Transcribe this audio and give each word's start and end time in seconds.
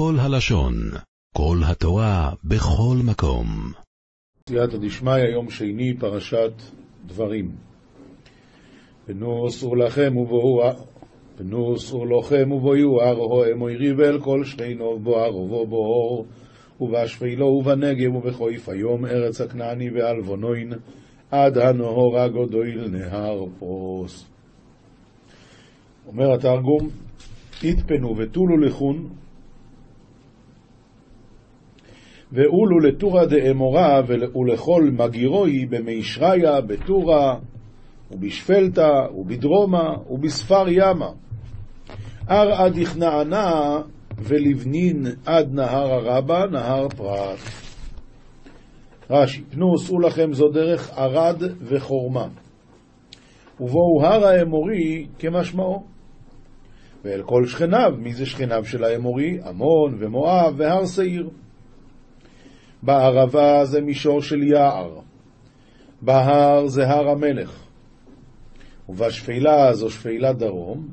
כל 0.00 0.16
הלשון, 0.18 0.74
כל 1.34 1.56
התורה, 1.66 2.30
בכל 2.44 2.96
מקום. 3.04 3.46
סייעתא 4.48 4.76
דשמיא, 4.76 5.16
יום 5.32 5.50
שני, 5.50 5.94
פרשת 5.98 6.52
דברים. 7.06 7.50
ונוסעו 9.08 9.74
לכם 9.74 10.16
ובואו, 10.16 10.70
ונוסעו 11.38 12.04
לכם 12.06 12.52
ובואו 12.52 13.00
ארהו 13.00 13.44
אמוי 13.52 13.76
ריבל 13.76 14.20
כל 14.20 14.44
שכנו 14.44 14.98
בוער 14.98 15.36
ובואו 15.36 16.24
ובשפילו 16.80 17.46
ובנגב 17.46 18.14
ובחויף 18.14 18.68
היום 18.68 19.06
ארץ 19.06 19.40
הכנעני 19.40 19.90
ואלבונוין 19.90 20.72
עד 21.30 21.58
הנהור 21.58 22.18
הגודויל 22.18 22.88
נהר 22.88 23.44
פרוס. 23.58 24.26
אומר 26.06 26.32
התרגום, 26.34 26.88
התפנו 27.64 28.16
ותולו 28.16 28.56
לחון 28.56 29.08
ואולו 32.32 32.78
לטורא 32.78 33.24
דאמורה 33.24 34.00
ולכל 34.06 34.90
מגירוי 34.92 35.66
במישריה, 35.66 36.60
בטורא 36.60 37.34
ובשפלתא 38.10 38.90
ובדרומה 39.16 39.94
ובספר 40.10 40.64
ימה. 40.68 41.10
אר 42.30 42.52
עד 42.52 42.76
יכנענה 42.78 43.80
ולבנין 44.18 45.06
עד 45.26 45.52
נהר 45.52 46.10
הרבה, 46.10 46.46
נהר 46.46 46.88
פרת. 46.88 47.38
רש"י, 49.10 49.42
פנו 49.50 49.74
עשו 49.74 49.98
לכם 49.98 50.32
זו 50.32 50.48
דרך 50.48 50.90
ערד 50.98 51.42
וחורמה. 51.60 52.28
ובואו 53.60 54.04
הר 54.04 54.26
האמורי 54.26 55.06
כמשמעו. 55.18 55.84
ואל 57.04 57.22
כל 57.22 57.46
שכניו, 57.46 57.92
מי 57.98 58.12
זה 58.12 58.26
שכניו 58.26 58.64
של 58.64 58.84
האמורי? 58.84 59.38
עמון 59.46 59.96
ומואב 59.98 60.54
והר 60.56 60.86
שעיר. 60.86 61.30
בערבה 62.82 63.64
זה 63.64 63.80
מישור 63.80 64.22
של 64.22 64.42
יער, 64.42 65.00
בהר 66.02 66.66
זה 66.66 66.88
הר 66.88 67.08
המלך, 67.08 67.66
ובשפלה 68.88 69.72
זו 69.72 69.90
שפלת 69.90 70.36
דרום, 70.38 70.88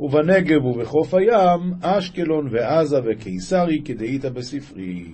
ובנגב 0.00 0.64
ובחוף 0.64 1.14
הים, 1.14 1.72
אשקלון 1.82 2.48
ועזה 2.50 2.96
וקיסרי 3.04 3.82
כדאית 3.84 4.24
בספרי. 4.24 5.04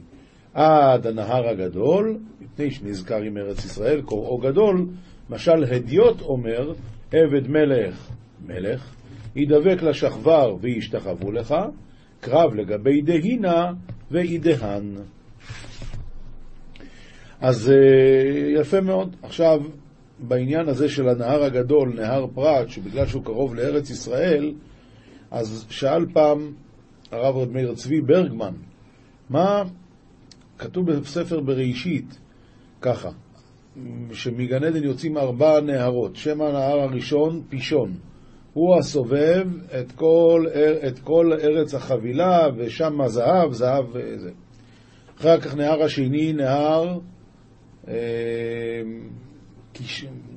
עד 0.54 1.06
הנהר 1.06 1.48
הגדול, 1.48 2.18
מפני 2.40 2.70
שנזכר 2.70 3.22
עם 3.22 3.36
ארץ 3.36 3.64
ישראל, 3.64 4.02
קוראו 4.02 4.38
גדול, 4.38 4.86
משל 5.30 5.64
הדיוט 5.64 6.20
אומר, 6.20 6.72
עבד 7.12 7.48
מלך, 7.48 8.10
מלך, 8.46 8.94
ידבק 9.36 9.82
לשחבר 9.82 10.56
וישתחוו 10.60 11.32
לך, 11.32 11.54
קרב 12.20 12.54
לגבי 12.54 13.02
דהינה 13.02 13.72
ואידהן. 14.10 14.96
אז 17.44 17.72
יפה 18.60 18.80
מאוד. 18.80 19.16
עכשיו, 19.22 19.60
בעניין 20.18 20.68
הזה 20.68 20.88
של 20.88 21.08
הנהר 21.08 21.42
הגדול, 21.42 21.92
נהר 21.94 22.26
פרת, 22.34 22.70
שבגלל 22.70 23.06
שהוא 23.06 23.24
קרוב 23.24 23.54
לארץ 23.54 23.90
ישראל, 23.90 24.54
אז 25.30 25.66
שאל 25.68 26.06
פעם 26.12 26.52
הרב 27.12 27.36
רב 27.36 27.52
מאיר 27.52 27.74
צבי 27.74 28.00
ברגמן, 28.00 28.52
מה 29.30 29.62
כתוב 30.58 30.90
בספר 30.90 31.40
בראשית, 31.40 32.18
ככה, 32.80 33.10
שמגן 34.12 34.64
עדן 34.64 34.84
יוצאים 34.84 35.18
ארבע 35.18 35.60
נהרות, 35.60 36.16
שם 36.16 36.40
הנהר 36.40 36.80
הראשון, 36.80 37.42
פישון. 37.48 37.92
הוא 38.52 38.76
הסובב 38.78 39.46
את 39.80 39.92
כל, 39.92 40.46
את 40.88 40.98
כל 40.98 41.32
ארץ 41.32 41.74
החבילה, 41.74 42.48
ושם 42.56 42.98
זהב, 43.06 43.52
זהב 43.52 43.84
וזה. 43.92 44.30
אחר 45.18 45.40
כך 45.40 45.56
נהר 45.56 45.82
השני, 45.82 46.32
נהר 46.32 46.98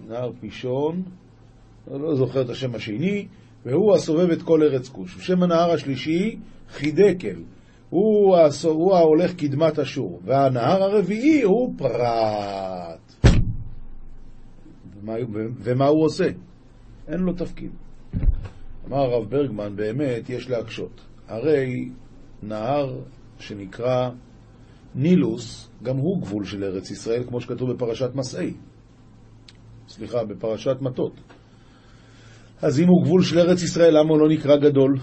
נהר 0.08 0.32
פישון, 0.40 1.04
לא 1.92 2.16
זוכר 2.16 2.42
את 2.42 2.50
השם 2.50 2.76
השני, 2.76 3.28
והוא 3.66 3.96
הסובב 3.96 4.30
את 4.30 4.42
כל 4.42 4.64
ארץ 4.64 4.90
כוש. 4.90 5.18
שם 5.20 5.44
הנהר 5.44 5.72
השלישי, 5.72 6.40
חידקל, 6.70 7.44
הוא, 7.90 8.38
הסוב, 8.38 8.78
הוא 8.78 8.96
ההולך 8.96 9.34
קדמת 9.34 9.80
אשור, 9.80 10.22
והנהר 10.26 10.84
הרביעי 10.84 11.42
הוא 11.42 11.74
פרת. 11.78 13.32
ומה 15.64 15.88
הוא 15.88 16.06
עושה? 16.06 16.28
אין 17.08 17.20
לו 17.20 17.34
תפקיד. 17.34 17.72
אמר 18.88 18.98
הרב 18.98 19.30
ברגמן, 19.30 19.76
באמת 19.76 20.30
יש 20.30 20.50
להקשות. 20.50 21.02
הרי 21.28 21.90
נהר 22.44 23.00
שנקרא 23.40 24.10
נילוס, 24.98 25.70
גם 25.84 25.98
הוא 25.98 26.22
גבול 26.22 26.46
של 26.46 26.64
ארץ 26.64 26.92
ישראל, 26.92 27.24
כמו 27.28 27.42
שכתוב 27.42 27.72
בפרשת 27.72 28.10
מסעי. 28.16 28.54
סליחה, 29.88 30.24
בפרשת 30.24 30.78
מטות. 30.82 31.14
אז 32.62 32.80
אם 32.80 32.88
הוא 32.88 33.04
גבול 33.04 33.24
של 33.24 33.40
ארץ 33.40 33.62
ישראל, 33.64 34.00
למה 34.00 34.10
הוא 34.10 34.20
לא 34.20 34.30
נקרא 34.30 34.56
גדול? 34.56 35.00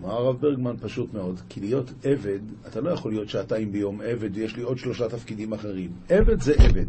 אמר 0.00 0.12
הרב 0.12 0.40
ברגמן, 0.40 0.76
פשוט 0.80 1.14
מאוד, 1.14 1.40
כי 1.48 1.60
להיות 1.60 1.92
עבד, 2.04 2.38
אתה 2.68 2.80
לא 2.80 2.90
יכול 2.90 3.12
להיות 3.12 3.28
שעתיים 3.28 3.72
ביום 3.72 4.00
עבד, 4.00 4.36
יש 4.36 4.56
לי 4.56 4.62
עוד 4.62 4.78
שלושה 4.78 5.08
תפקידים 5.08 5.52
אחרים. 5.52 5.90
עבד 6.08 6.40
זה 6.40 6.54
עבד. 6.58 6.86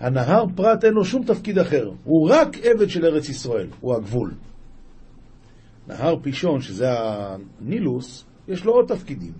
הנהר 0.00 0.44
פרת 0.56 0.84
אין 0.84 0.94
לו 0.94 1.04
שום 1.04 1.24
תפקיד 1.24 1.58
אחר, 1.58 1.90
הוא 2.04 2.30
רק 2.30 2.56
עבד 2.62 2.88
של 2.88 3.04
ארץ 3.04 3.28
ישראל, 3.28 3.66
הוא 3.80 3.94
הגבול. 3.94 4.34
נהר 5.88 6.16
פישון, 6.22 6.60
שזה 6.60 6.86
הנילוס, 6.90 8.24
יש 8.48 8.64
לו 8.64 8.72
עוד 8.72 8.88
תפקידים. 8.88 9.32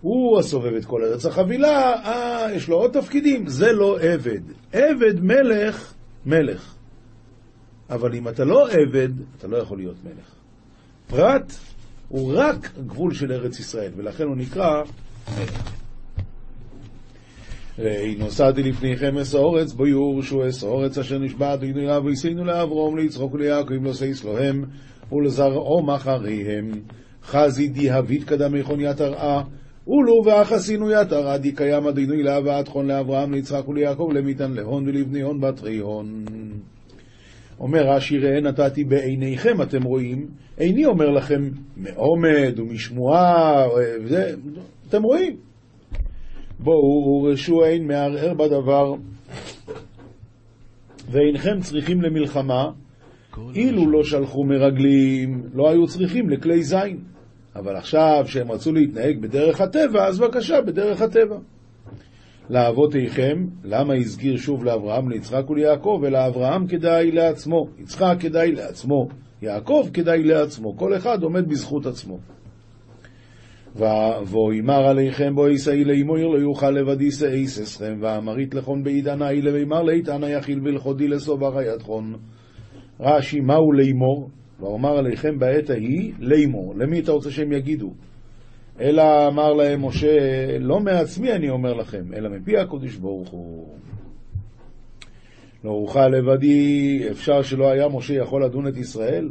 הוא 0.00 0.38
הסובב 0.38 0.74
את 0.74 0.84
כל 0.84 1.04
ארץ 1.04 1.26
החבילה, 1.26 1.92
אה, 2.04 2.46
יש 2.54 2.68
לו 2.68 2.76
עוד 2.76 2.90
תפקידים, 2.92 3.48
זה 3.48 3.72
לא 3.72 3.98
עבד. 4.00 4.40
עבד, 4.72 5.20
מלך, 5.20 5.94
מלך. 6.26 6.74
אבל 7.90 8.14
אם 8.14 8.28
אתה 8.28 8.44
לא 8.44 8.70
עבד, 8.70 9.08
אתה 9.38 9.46
לא 9.46 9.56
יכול 9.56 9.78
להיות 9.78 9.96
מלך. 10.04 10.34
פרט 11.06 11.52
הוא 12.08 12.32
רק 12.36 12.70
גבול 12.86 13.14
של 13.14 13.32
ארץ 13.32 13.60
ישראל, 13.60 13.92
ולכן 13.96 14.24
הוא 14.24 14.36
נקרא 14.36 14.82
מלך. 15.38 15.78
ראי 17.78 18.16
נוסעתי 18.18 18.62
לפניכם 18.62 19.18
אס 19.18 19.34
האורץ, 19.34 19.72
בו 19.72 19.86
יורשו 19.86 20.48
אס 20.48 20.62
האורץ 20.62 20.98
אשר 20.98 21.18
נשבע 21.18 21.54
אדוני 21.54 21.86
רב 21.86 22.04
ויסיינו 22.04 22.44
לאברום, 22.44 22.98
ליצחוק 22.98 23.34
וליעקב, 23.34 23.72
לא 23.82 23.92
סייס 23.92 24.24
להם, 24.24 24.64
ולזרעום 25.12 25.90
אחריהם. 25.90 26.70
חזי 27.24 27.68
די 27.68 27.90
הווית 27.90 28.24
קדמי 28.24 28.62
חוניית 28.62 29.00
הרעה, 29.00 29.42
ולו 29.88 30.22
ואחסינו 30.24 30.90
יתר 30.90 31.28
עדי 31.28 31.52
קיים 31.52 31.86
אדינוי 31.86 32.22
להבאת 32.22 32.68
חון 32.68 32.86
לאברהם, 32.86 33.32
ליצחק 33.32 33.68
וליעקב, 33.68 34.08
למיתן 34.14 34.52
להון 34.52 34.88
ולבני 34.88 35.20
הון 35.20 35.40
בתרי 35.40 35.78
הון. 35.78 36.24
אומר 37.60 37.82
רש"י, 37.86 38.18
ראה 38.18 38.40
נתתי 38.40 38.84
בעיניכם, 38.84 39.62
אתם 39.62 39.82
רואים, 39.82 40.26
איני 40.58 40.84
אומר 40.84 41.10
לכם 41.10 41.48
מעומד 41.76 42.58
ומשמועה, 42.58 43.66
וזה, 44.04 44.34
אתם 44.88 45.02
רואים. 45.02 45.36
בואו 46.58 47.22
ורשו 47.24 47.64
אין 47.64 47.86
מערער 47.86 48.34
בדבר, 48.34 48.94
ואינכם 51.10 51.60
צריכים 51.60 52.02
למלחמה, 52.02 52.70
אילו 53.54 53.90
לא 53.90 54.04
שלחו 54.04 54.44
מרגלים, 54.44 55.42
לא 55.54 55.70
היו 55.70 55.86
צריכים 55.86 56.30
לכלי 56.30 56.62
זין. 56.62 56.98
אבל 57.56 57.76
עכשיו 57.76 58.24
שהם 58.26 58.52
רצו 58.52 58.72
להתנהג 58.72 59.20
בדרך 59.20 59.60
הטבע, 59.60 60.06
אז 60.06 60.18
בבקשה, 60.18 60.60
בדרך 60.60 61.02
הטבע. 61.02 61.36
לאבותיכם, 62.50 63.46
למה 63.64 63.94
הסגיר 63.94 64.36
שוב 64.36 64.64
לאברהם, 64.64 65.10
ליצחק 65.10 65.50
וליעקב, 65.50 66.00
ולאברהם 66.02 66.66
כדאי 66.66 67.10
לעצמו, 67.10 67.66
יצחק 67.78 68.16
כדאי 68.20 68.52
לעצמו, 68.52 69.08
יעקב 69.42 69.88
כדאי 69.94 70.22
לעצמו, 70.22 70.76
כל 70.76 70.96
אחד 70.96 71.22
עומד 71.22 71.48
בזכות 71.48 71.86
עצמו. 71.86 72.18
ואימר 74.26 74.86
עליכם 74.86 75.34
בו 75.34 75.48
ישאי 75.48 75.84
לאמור 75.84 76.16
לא 76.16 76.38
יוכל 76.38 76.70
לבדי 76.70 77.10
שאיס 77.10 77.60
אסכם, 77.60 77.98
ואמרית 78.00 78.54
לכון 78.54 78.82
בעידנה 78.82 79.30
אי 79.30 79.42
למימר 79.42 79.82
לאיתנה 79.82 80.30
יחיל 80.30 80.60
בלכודי 80.60 81.08
לסובר 81.08 81.58
הידכון. 81.58 82.14
רש"י, 83.00 83.40
מהו 83.40 83.72
לאמור? 83.72 84.30
ואומר 84.60 84.98
עליכם 84.98 85.38
בעת 85.38 85.70
ההיא 85.70 86.12
לאמור. 86.18 86.74
למי 86.76 87.00
אתה 87.00 87.12
רוצה 87.12 87.30
שהם 87.30 87.52
יגידו? 87.52 87.92
אלא 88.80 89.28
אמר 89.28 89.52
להם 89.52 89.84
משה, 89.84 90.18
לא 90.58 90.80
מעצמי 90.80 91.32
אני 91.32 91.50
אומר 91.50 91.72
לכם, 91.72 92.04
אלא 92.14 92.28
מפי 92.28 92.58
הקדוש 92.58 92.96
ברוך 92.96 93.28
הוא. 93.28 93.68
לא 95.64 95.70
אוכל 95.70 96.08
לבדי, 96.08 97.02
אפשר 97.10 97.42
שלא 97.42 97.70
היה 97.70 97.88
משה 97.88 98.14
יכול 98.14 98.44
לדון 98.44 98.68
את 98.68 98.76
ישראל? 98.76 99.28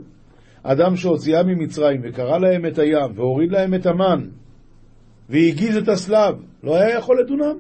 אדם 0.64 0.96
שהוציאה 0.96 1.44
ממצרים 1.44 2.02
וקרא 2.04 2.38
להם 2.38 2.66
את 2.66 2.80
הים 2.80 3.12
והוריד 3.16 3.52
להם 3.52 3.74
את 3.74 3.86
המן 3.86 4.28
והגיז 5.30 5.78
את 5.78 5.88
הסלב, 5.88 6.36
לא 6.64 6.76
היה 6.76 6.98
יכול 6.98 7.20
לדונם? 7.22 7.58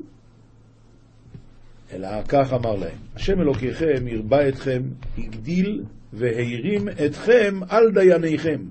אלא 1.94 2.08
כך 2.28 2.54
אמר 2.54 2.76
להם, 2.76 2.98
השם 3.16 3.42
אלוקיכם 3.42 4.08
ירבה 4.08 4.50
אתכם, 4.50 4.82
הגדיל 5.18 5.84
והרים 6.14 6.90
אתכם 7.06 7.60
על 7.70 7.92
דייניכם. 7.92 8.62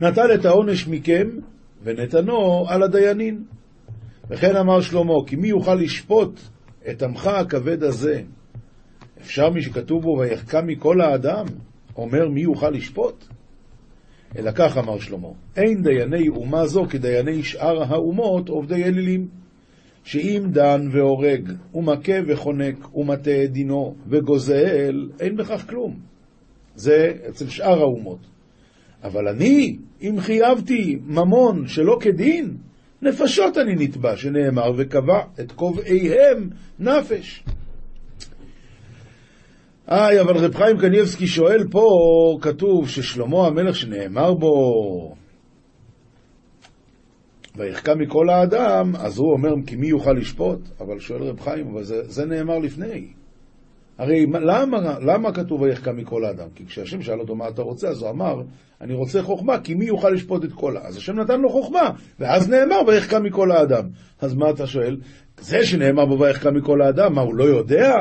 נטל 0.00 0.34
את 0.34 0.44
העונש 0.44 0.88
מכם, 0.88 1.28
ונתנו 1.82 2.64
על 2.68 2.82
הדיינים. 2.82 3.44
וכן 4.30 4.56
אמר 4.56 4.80
שלמה, 4.80 5.14
כי 5.26 5.36
מי 5.36 5.48
יוכל 5.48 5.74
לשפוט 5.74 6.40
את 6.90 7.02
עמך 7.02 7.26
הכבד 7.26 7.82
הזה? 7.82 8.22
אפשר 9.20 9.50
מי 9.50 9.62
שכתוב 9.62 10.02
בו, 10.02 10.18
ויחכם 10.18 10.66
מכל 10.66 11.00
האדם, 11.00 11.46
אומר 11.96 12.28
מי 12.28 12.40
יוכל 12.40 12.70
לשפוט? 12.70 13.24
אלא 14.38 14.50
כך 14.54 14.76
אמר 14.78 14.98
שלמה, 14.98 15.28
אין 15.56 15.82
דייני 15.82 16.28
אומה 16.28 16.66
זו 16.66 16.84
כדייני 16.90 17.42
שאר 17.42 17.82
האומות 17.82 18.48
עובדי 18.48 18.84
אלילים, 18.84 19.28
שאם 20.04 20.42
דן 20.52 20.88
והורג, 20.92 21.52
ומכה 21.74 22.12
וחונק, 22.26 22.96
ומטה 22.96 23.44
את 23.44 23.52
דינו, 23.52 23.94
וגוזל, 24.08 25.08
אין 25.20 25.36
בכך 25.36 25.64
כלום. 25.68 25.96
זה 26.74 27.12
אצל 27.28 27.48
שאר 27.48 27.80
האומות. 27.80 28.18
אבל 29.04 29.28
אני, 29.28 29.76
אם 30.02 30.16
חייבתי 30.20 30.98
ממון 31.06 31.68
שלא 31.68 31.98
כדין, 32.00 32.56
נפשות 33.02 33.58
אני 33.58 33.74
נתבע, 33.74 34.16
שנאמר, 34.16 34.72
וקבע 34.76 35.20
את 35.40 35.52
קובעיהם 35.52 36.50
נפש. 36.78 37.44
איי, 39.90 40.20
אבל 40.20 40.36
רב 40.36 40.54
חיים 40.54 40.78
קניבסקי 40.78 41.26
שואל 41.26 41.64
פה, 41.70 41.88
כתוב 42.40 42.88
ששלמה 42.88 43.46
המלך 43.46 43.76
שנאמר 43.76 44.34
בו 44.34 45.14
ויחכם 47.60 47.98
מכל 47.98 48.30
האדם, 48.30 48.92
אז 48.96 49.18
הוא 49.18 49.32
אומר, 49.32 49.50
כי 49.66 49.76
מי 49.76 49.86
יוכל 49.86 50.12
לשפוט? 50.12 50.60
אבל 50.80 50.98
שואל 50.98 51.22
רב 51.22 51.40
חיים, 51.40 51.66
אבל 51.66 51.82
זה, 51.82 52.02
זה 52.08 52.26
נאמר 52.26 52.58
לפני. 52.58 53.06
הרי 53.98 54.26
למה, 54.26 54.98
למה 55.00 55.32
כתוב 55.32 55.60
ויחכם 55.60 55.96
מכל 55.96 56.24
האדם? 56.24 56.48
כי 56.54 56.66
כשהשם 56.66 57.02
שאל 57.02 57.20
אותו 57.20 57.34
מה 57.34 57.48
אתה 57.48 57.62
רוצה, 57.62 57.88
אז 57.88 58.02
הוא 58.02 58.10
אמר, 58.10 58.42
אני 58.80 58.94
רוצה 58.94 59.22
חוכמה, 59.22 59.60
כי 59.60 59.74
מי 59.74 59.84
יוכל 59.84 60.10
לשפוט 60.10 60.44
את 60.44 60.52
כל 60.52 60.76
ה... 60.76 60.80
אז 60.80 60.96
השם 60.96 61.20
נתן 61.20 61.40
לו 61.40 61.50
חוכמה, 61.50 61.90
ואז 62.18 62.50
נאמר 62.50 62.80
ויחכם 62.86 63.22
מכל 63.22 63.52
האדם. 63.52 63.88
אז 64.20 64.34
מה 64.34 64.50
אתה 64.50 64.66
שואל? 64.66 65.00
זה 65.40 65.66
שנאמר 65.66 66.06
בו 66.06 66.18
ויחכם 66.18 66.54
מכל 66.54 66.82
האדם, 66.82 67.14
מה, 67.14 67.20
הוא 67.20 67.34
לא 67.34 67.44
יודע? 67.44 67.94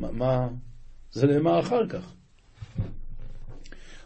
מה, 0.00 0.12
מה... 0.12 0.48
זה 1.12 1.26
נאמר 1.26 1.60
אחר 1.60 1.86
כך. 1.86 2.12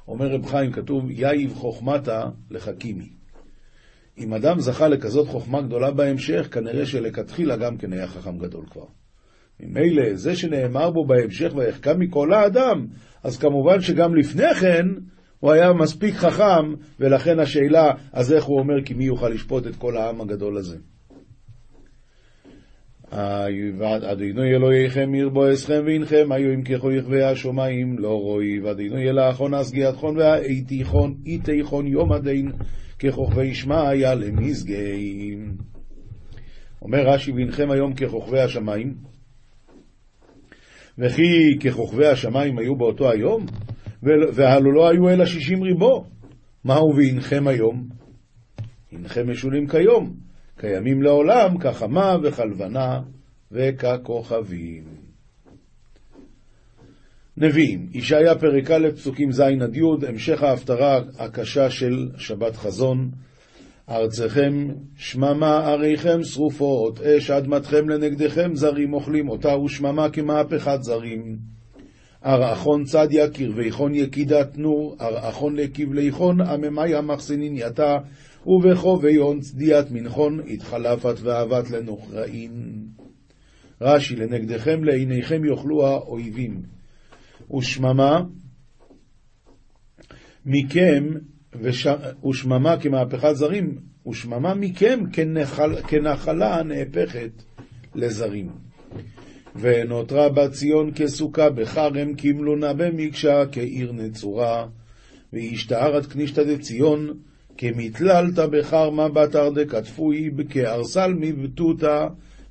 אומר 0.09 0.27
רב 0.27 0.47
חיים, 0.47 0.73
כתוב, 0.73 1.11
יאיב 1.11 1.55
חוכמתה 1.55 2.25
לחכימי. 2.51 3.20
אם 4.21 4.35
אדם 4.35 4.61
זכה 4.61 4.89
לכזאת 4.89 5.29
חוכמה 5.29 5.63
גדולה 5.63 5.91
בהמשך, 5.91 6.49
כנראה 6.51 6.87
שלכתחילה 6.87 7.57
גם 7.57 7.77
כן 7.77 7.93
היה 7.93 8.07
חכם 8.07 8.39
גדול 8.39 8.65
כבר. 8.71 8.87
ממילא, 9.61 10.15
זה 10.15 10.37
שנאמר 10.37 10.91
בו 10.91 11.07
בהמשך 11.07 11.53
ויחכם 11.57 11.99
מכל 11.99 12.33
האדם, 12.33 12.87
אז 13.25 13.39
כמובן 13.39 13.81
שגם 13.81 14.15
לפני 14.15 14.55
כן 14.61 14.87
הוא 15.39 15.53
היה 15.53 15.73
מספיק 15.73 16.15
חכם, 16.15 16.75
ולכן 17.01 17.39
השאלה, 17.39 17.91
אז 18.13 18.33
איך 18.33 18.45
הוא 18.45 18.59
אומר 18.59 18.85
כי 18.85 18.95
מי 18.95 19.05
יוכל 19.05 19.29
לשפוט 19.29 19.67
את 19.67 19.77
כל 19.77 19.97
העם 19.97 20.21
הגדול 20.21 20.57
הזה? 20.57 20.77
אדינו 24.13 24.43
אלוהיכם 24.43 25.15
ירבו 25.15 25.53
אסכם 25.53 25.83
וענכם, 25.87 26.33
היו 26.33 26.55
אם 26.55 26.63
ככו 26.63 26.93
יכווה 26.93 27.31
השומעים 27.31 27.99
לא 27.99 28.09
רואי, 28.09 28.61
ואדינו 28.61 28.99
ילה 28.99 29.31
אחון 29.31 29.55
אסגיית 29.55 29.95
חון 29.95 30.17
והאיתיכון, 30.17 31.15
איתיכון 31.27 31.87
יום 31.87 32.13
הדין, 32.13 32.53
ככוכבי 33.01 33.55
שמעיה 33.55 34.15
למזגים. 34.15 35.57
אומר 36.83 37.07
רש"י, 37.07 37.33
וענכם 37.33 37.71
היום 37.71 37.95
ככוכבי 37.95 38.41
השמיים, 38.41 38.95
וכי 40.99 41.59
ככוכבי 41.65 42.07
השמיים 42.07 42.59
היו 42.59 42.77
באותו 42.77 43.11
היום, 43.11 43.47
והלא 44.03 44.73
לא 44.75 44.89
היו 44.89 45.09
אלא 45.09 45.27
שישים 45.27 45.63
ריבו. 45.63 46.05
מהו 46.65 46.97
והנכם 46.97 47.49
היום? 47.49 47.89
הנכם 48.93 49.31
משולים 49.31 49.69
כיום, 49.69 50.15
קיימים 50.57 51.03
לעולם 51.03 51.59
כחמה 51.59 52.17
וכלבנה 52.23 53.01
וככוכבים. 53.53 55.00
נביאים, 57.37 57.87
ישעיה 57.93 58.35
פרק 58.35 58.71
א', 58.71 58.89
פסוקים 58.97 59.33
ז' 59.33 59.41
עד 59.41 59.77
י', 59.77 60.07
המשך 60.09 60.43
ההפטרה 60.43 61.01
הקשה 61.19 61.71
של 61.71 62.09
שבת 62.17 62.57
חזון. 62.57 63.11
ארצכם 63.89 64.69
שממה 64.97 65.57
עריכם 65.67 66.23
שרופות, 66.23 67.01
אש 67.01 67.31
אדמתכם 67.31 67.89
לנגדכם 67.89 68.55
זרים 68.55 68.95
אוכלים 68.95 69.29
אותה 69.29 69.59
ושממה 69.59 70.11
כמהפכת 70.11 70.79
זרים. 70.83 71.39
ארעכון 72.25 72.85
צדיה 72.85 73.31
קרביכון 73.31 73.95
יקידה 73.95 74.45
תנור, 74.45 74.97
ארעכון 75.01 75.57
לכבליכון 75.57 76.41
עממיה 76.41 77.01
מחסנין 77.01 77.57
יתה, 77.57 77.97
ובחוביון 78.47 79.41
צדיית 79.41 79.91
מנחון 79.91 80.41
התחלפת 80.49 81.15
ואהבת 81.23 81.71
לנוכרין. 81.71 82.85
רש"י, 83.81 84.17
לנגדכם 84.17 84.85
לעיניכם 84.85 85.45
יאכלו 85.45 85.87
האויבים. 85.87 86.80
ושממה 87.59 88.23
מכם, 90.47 91.05
וש... 91.61 91.87
ושממה 92.29 92.81
כמהפכת 92.81 93.33
זרים, 93.33 93.79
ושממה 94.09 94.55
מכם 94.55 95.01
כנחל... 95.13 95.83
כנחלה 95.83 96.63
נהפכת 96.63 97.31
לזרים. 97.95 98.51
ונותרה 99.57 100.29
בת 100.29 100.53
ציון 100.53 100.91
כסוכה 100.95 101.51
בכרם, 101.51 102.15
כמלונה 102.15 102.73
במקשה, 102.73 103.43
כעיר 103.53 103.93
נצורה. 103.93 104.67
והשתערת 105.33 106.07
כנישתא 106.07 106.43
דציון, 106.45 107.15
כמתללת 107.57 108.39
בחרמה 108.51 109.09
בתר 109.09 109.51
דכתפוי, 109.51 110.31
כארסל 110.49 111.15
מבטותא, 111.21 112.07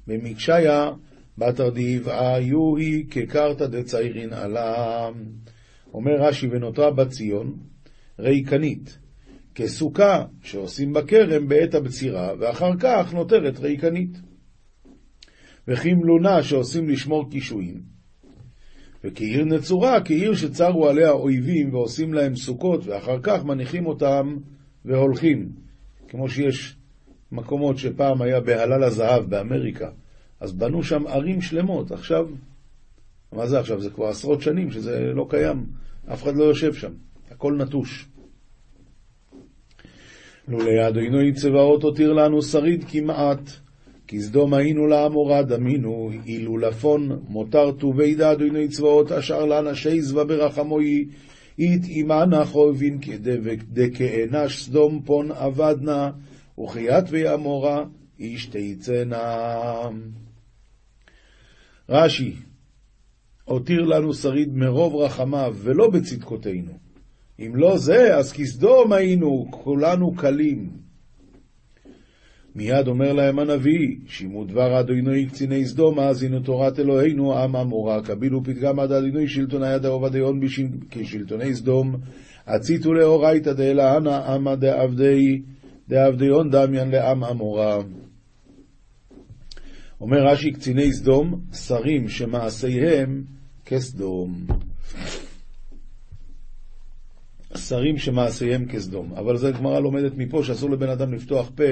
במקשיה, 0.08 0.92
בתר 1.40 1.70
דיבעה 1.70 2.42
יוהי, 2.42 3.06
כקרתא 3.10 3.66
דציירין 3.66 4.34
עלה. 4.34 5.10
אומר 5.94 6.12
רש"י, 6.20 6.48
ונותרה 6.52 6.92
בת 6.92 7.10
ציון, 7.10 7.58
ריקנית, 8.20 8.98
כסוכה 9.56 10.26
שעושים 10.42 10.94
בכרם 10.94 11.48
בעת 11.48 11.74
הבצירה, 11.74 12.34
ואחר 12.40 12.72
כך 12.80 13.14
נותרת 13.14 13.60
ריקנית. 13.60 14.18
וכמלונה 15.68 16.44
שעושים 16.44 16.90
לשמור 16.90 17.30
קישואים. 17.30 17.82
וכעיר 19.04 19.46
נצורה, 19.46 20.02
כעיר 20.06 20.36
שצרו 20.36 20.90
עליה 20.90 21.12
אויבים 21.12 21.74
ועושים 21.74 22.14
להם 22.14 22.36
סוכות, 22.36 22.86
ואחר 22.86 23.20
כך 23.24 23.44
מניחים 23.46 23.86
אותם 23.86 24.38
והולכים. 24.86 25.50
כמו 26.08 26.30
שיש 26.30 26.76
מקומות 27.32 27.78
שפעם 27.78 28.22
היה 28.22 28.40
בהלל 28.40 28.84
הזהב 28.84 29.30
באמריקה, 29.30 29.90
אז 30.40 30.54
בנו 30.54 30.84
שם 30.84 31.08
ערים 31.08 31.42
שלמות. 31.42 31.92
עכשיו, 31.92 32.26
מה 33.32 33.48
זה 33.48 33.60
עכשיו? 33.60 33.82
זה 33.82 33.90
כבר 33.90 34.08
עשרות 34.08 34.42
שנים 34.42 34.72
שזה 34.72 35.00
לא 35.00 35.26
קיים, 35.30 35.66
אף 36.14 36.24
אחד 36.24 36.36
לא 36.36 36.44
יושב 36.44 36.74
שם, 36.74 36.92
הכל 37.32 37.54
נטוש. 37.54 38.08
לולא 40.48 40.88
אדוני 40.88 41.34
צבאות 41.34 41.84
הותיר 41.84 42.14
לנו 42.14 42.42
שריד 42.42 42.84
כמעט, 42.84 43.50
כי 44.08 44.22
סדום 44.22 44.54
היינו 44.54 44.88
לעמורה 44.88 45.44
דמינו, 45.44 46.10
אילו 46.26 46.58
לפון 46.58 47.20
מותר 47.28 47.72
טובי 47.72 48.16
דה 48.16 48.32
אדוני 48.32 48.68
צבאות 48.68 49.12
אשר 49.12 49.46
לאנשי 49.46 50.02
זווה 50.02 50.26
ברחמוי, 50.26 51.06
אית 51.60 51.84
אימנה 51.86 52.46
חובין 52.46 53.00
דכאנש 53.74 54.64
סדום 54.64 55.02
פון 55.06 55.32
אבדנה, 55.32 56.12
וחיית 56.60 57.06
ויעמורה 57.10 57.84
איש 58.20 58.46
תיצנה. 58.46 59.90
רש"י, 61.90 62.36
הותיר 63.46 63.82
לנו 63.82 64.14
שריד 64.14 64.50
מרוב 64.54 64.96
רחמיו 64.96 65.56
ולא 65.58 65.90
בצדקותינו. 65.90 66.72
אם 67.40 67.56
לא 67.56 67.78
זה, 67.78 68.18
אז 68.18 68.34
כסדום 68.34 68.94
היינו, 68.94 69.48
כולנו 69.52 70.16
קלים. 70.16 70.70
מיד 72.56 72.88
אומר 72.88 73.14
להם 73.14 73.40
הנביא, 73.40 73.98
שימו 74.08 74.46
דבר 74.46 74.80
אדוני 74.80 75.26
קציני 75.26 75.66
סדום, 75.66 76.00
האזינו 76.00 76.40
תורת 76.40 76.80
אלוהינו, 76.80 77.38
עם 77.38 77.56
עמורה, 77.56 78.02
קבילו 78.02 78.44
פתגם 78.44 78.80
עד 78.80 78.92
אדוני 78.92 79.28
שלטון 79.28 79.64
היד 79.64 79.86
עובדיון 79.86 80.40
כשלטוני 80.90 81.56
סדום, 81.56 81.96
הציתו 82.48 82.94
לאורייתא 82.94 83.54
דאלהנה 83.54 84.18
עמא 84.18 84.56
דעבדי, 84.56 85.42
דעבדיון 85.88 86.50
דמיין 86.50 86.92
לעם 86.92 87.24
עמורה. 87.24 87.78
אומר 90.02 90.18
רש"י, 90.28 90.52
קציני 90.52 90.94
סדום, 90.94 91.42
שרים 91.54 92.10
שמעשיהם 92.10 93.24
כסדום. 93.66 94.46
שרים 97.56 97.98
שמעשיהם 97.98 98.66
כסדום. 98.66 99.14
אבל 99.14 99.38
זה 99.38 99.52
גמרא 99.52 99.80
לומדת 99.80 100.12
מפה 100.18 100.44
שאסור 100.44 100.70
לבן 100.70 100.90
אדם 100.90 101.14
לפתוח 101.14 101.52
פה 101.56 101.64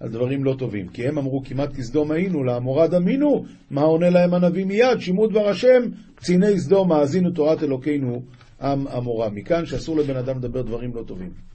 על 0.00 0.08
דברים 0.08 0.44
לא 0.44 0.54
טובים. 0.58 0.88
כי 0.88 1.08
הם 1.08 1.18
אמרו 1.18 1.42
כמעט 1.44 1.72
כסדום 1.72 2.10
היינו, 2.10 2.44
לעמורה 2.44 2.88
דמינו, 2.88 3.44
מה 3.70 3.82
עונה 3.82 4.10
להם 4.10 4.34
הנביא 4.34 4.64
מיד? 4.64 4.98
שימו 5.00 5.26
דבר 5.26 5.48
השם, 5.48 5.82
קציני 6.14 6.58
סדום, 6.58 6.92
האזינו 6.92 7.30
תורת 7.30 7.62
אלוקינו, 7.62 8.22
עם 8.60 8.86
עמורה. 8.86 9.30
מכאן 9.30 9.66
שאסור 9.66 9.96
לבן 9.96 10.16
אדם 10.16 10.38
לדבר 10.38 10.62
דברים 10.62 10.94
לא 10.94 11.02
טובים. 11.02 11.53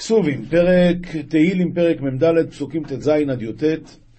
כסובים, 0.00 0.44
פרק 0.44 1.16
תהילים, 1.28 1.74
פרק 1.74 2.00
מ"ד, 2.00 2.50
פסוקים 2.50 2.84
ט"ז 2.84 3.08
עד 3.08 3.42
י"ט 3.42 3.64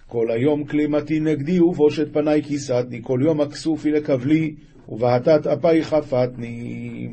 כל 0.06 0.30
היום 0.30 0.64
כלימתי 0.64 1.20
נגדי 1.20 1.60
ובושת 1.60 2.12
פניי 2.12 2.42
כיסתני, 2.42 3.00
כל 3.02 3.20
יום 3.22 3.40
הכסופי 3.40 3.90
לקבלי 3.90 4.54
ובהתת 4.88 5.46
אפי 5.46 5.84
חפתני. 5.84 7.08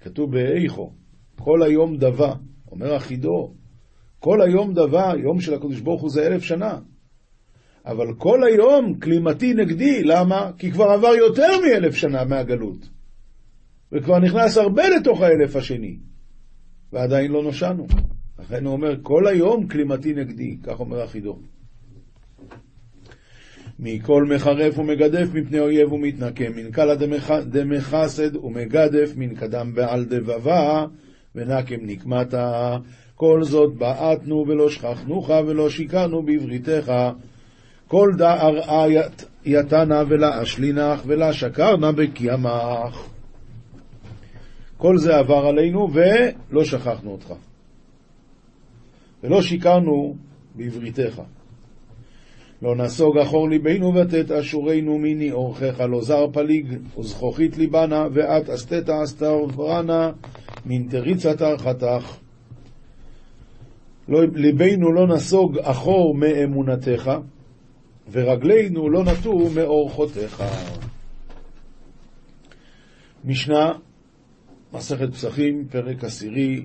כתוב 0.00 0.30
באיכו, 0.32 0.92
כל 1.36 1.62
היום 1.62 1.96
דבה, 1.96 2.34
אומר 2.72 2.96
אחידו, 2.96 3.54
כל 4.20 4.42
היום 4.42 4.74
דבה, 4.74 5.12
יום 5.22 5.40
של 5.40 5.54
הקדוש 5.54 5.80
ברוך 5.80 6.02
הוא 6.02 6.10
זה 6.10 6.26
אלף 6.26 6.42
שנה. 6.42 6.78
אבל 7.86 8.14
כל 8.18 8.44
היום 8.44 8.94
כלימתי 8.94 9.54
נגדי, 9.54 10.02
למה? 10.04 10.50
כי 10.58 10.70
כבר 10.70 10.84
עבר 10.84 11.14
יותר 11.18 11.60
מאלף 11.60 11.94
שנה 11.94 12.24
מהגלות. 12.24 12.88
וכבר 13.92 14.18
נכנס 14.18 14.56
הרבה 14.56 14.88
לתוך 14.88 15.20
האלף 15.20 15.56
השני, 15.56 15.96
ועדיין 16.92 17.32
לא 17.32 17.42
נושענו. 17.42 17.86
לכן 18.38 18.64
הוא 18.64 18.72
אומר, 18.72 18.94
כל 19.02 19.26
היום 19.26 19.68
כלימתי 19.68 20.14
נגדי, 20.14 20.56
כך 20.62 20.80
אומר 20.80 21.02
החידו. 21.02 21.38
מכל 23.78 24.24
מחרף 24.24 24.78
ומגדף 24.78 25.34
מפני 25.34 25.58
אויב 25.58 25.92
ומתנקם, 25.92 26.52
מן 26.56 26.70
קלא 26.70 26.94
דמחסד 27.44 28.36
ומגדף, 28.36 29.12
מן 29.16 29.34
קדם 29.34 29.72
ועל 29.74 30.04
דבבה, 30.04 30.86
ונקם 31.34 31.76
נקמתה. 31.82 32.76
כל 33.14 33.42
זאת 33.42 33.74
בעטנו 33.74 34.44
ולא 34.48 34.70
שכחנוך 34.70 35.30
ולא 35.46 35.70
שיקרנו 35.70 36.22
בבריתך. 36.22 36.92
כל 37.88 38.10
דאר 38.18 38.60
יתנה 39.44 40.02
ולה 40.08 40.42
אשלינך 40.42 41.00
ולה 41.06 41.32
שקרנה 41.32 41.92
בקיימך. 41.92 43.08
כל 44.76 44.98
זה 44.98 45.16
עבר 45.16 45.46
עלינו 45.46 45.88
ולא 45.92 46.64
שכחנו 46.64 47.10
אותך. 47.10 47.32
ולא 49.22 49.42
שיקרנו 49.42 50.16
בעבריתך. 50.54 51.22
לא 52.62 52.76
נסוג 52.76 53.18
אחור 53.18 53.48
ליבנו 53.48 53.94
ותת 53.94 54.30
אשורנו 54.30 54.98
מיני 54.98 55.32
אורכך, 55.32 55.80
לא 55.80 56.02
זר 56.02 56.26
פליג 56.32 56.78
וזכוכית 56.98 57.58
ליבנה, 57.58 58.06
ואת 58.12 58.50
אסתת 58.50 58.88
אסתברנה 58.88 60.12
מן 60.66 60.88
תריצת 60.88 61.42
ארכתך. 61.42 62.16
לא, 64.08 64.20
ליבנו 64.34 64.92
לא 64.92 65.06
נסוג 65.06 65.58
אחור 65.58 66.14
מאמונתך, 66.14 67.10
ורגלינו 68.12 68.90
לא 68.90 69.04
נטו 69.04 69.50
מאורחותיך. 69.54 70.42
משנה, 73.24 73.72
מסכת 74.72 75.12
פסחים, 75.12 75.66
פרק 75.70 76.04
עשירי, 76.04 76.64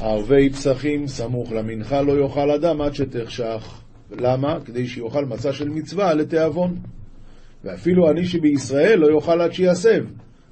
ערבי 0.00 0.50
פסחים, 0.50 1.06
סמוך 1.06 1.52
למנחה 1.52 2.02
לא 2.02 2.12
יאכל 2.22 2.50
אדם 2.50 2.80
עד 2.80 2.94
שתחשך. 2.94 3.80
למה? 4.10 4.58
כדי 4.64 4.86
שיאכל 4.86 5.24
מצה 5.24 5.52
של 5.52 5.68
מצווה 5.68 6.14
לתיאבון. 6.14 6.76
ואפילו 7.64 8.08
עני 8.08 8.26
שבישראל 8.26 8.98
לא 8.98 9.14
יאכל 9.14 9.40
עד 9.40 9.52
שיסב. 9.52 10.04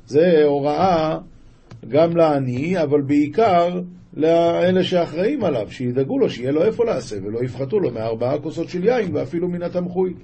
זה 0.07 0.45
הוראה 0.45 1.19
גם 1.89 2.17
לעני, 2.17 2.83
אבל 2.83 3.01
בעיקר 3.01 3.81
לאלה 4.17 4.85
שאחראים 4.85 5.45
עליו, 5.45 5.71
שידאגו 5.71 6.19
לו, 6.19 6.31
שיהיה 6.31 6.53
לו 6.53 6.63
איפה 6.63 6.85
להסב, 6.85 7.25
ולא 7.25 7.45
יפחתו 7.45 7.81
לו 7.81 7.91
מארבעה 7.91 8.39
כוסות 8.39 8.69
של 8.69 8.85
יין, 8.85 9.17
ואפילו 9.17 9.49
מן 9.49 9.63
התמחוי. 9.63 10.15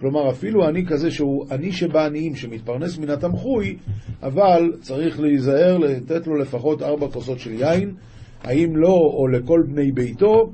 כלומר, 0.00 0.30
אפילו 0.30 0.64
עני 0.64 0.86
כזה 0.86 1.10
שהוא 1.10 1.46
עני 1.50 1.72
שבעניים, 1.72 2.34
שמתפרנס 2.34 2.98
מן 2.98 3.10
התמחוי, 3.10 3.76
אבל 4.22 4.72
צריך 4.80 5.20
להיזהר 5.20 5.78
לתת 5.78 6.26
לו 6.26 6.36
לפחות 6.36 6.82
ארבע 6.82 7.08
כוסות 7.08 7.38
של 7.38 7.52
יין, 7.52 7.94
האם 8.42 8.76
לא 8.76 8.96
או 9.18 9.28
לכל 9.28 9.60
בני 9.66 9.92
ביתו, 9.92 10.52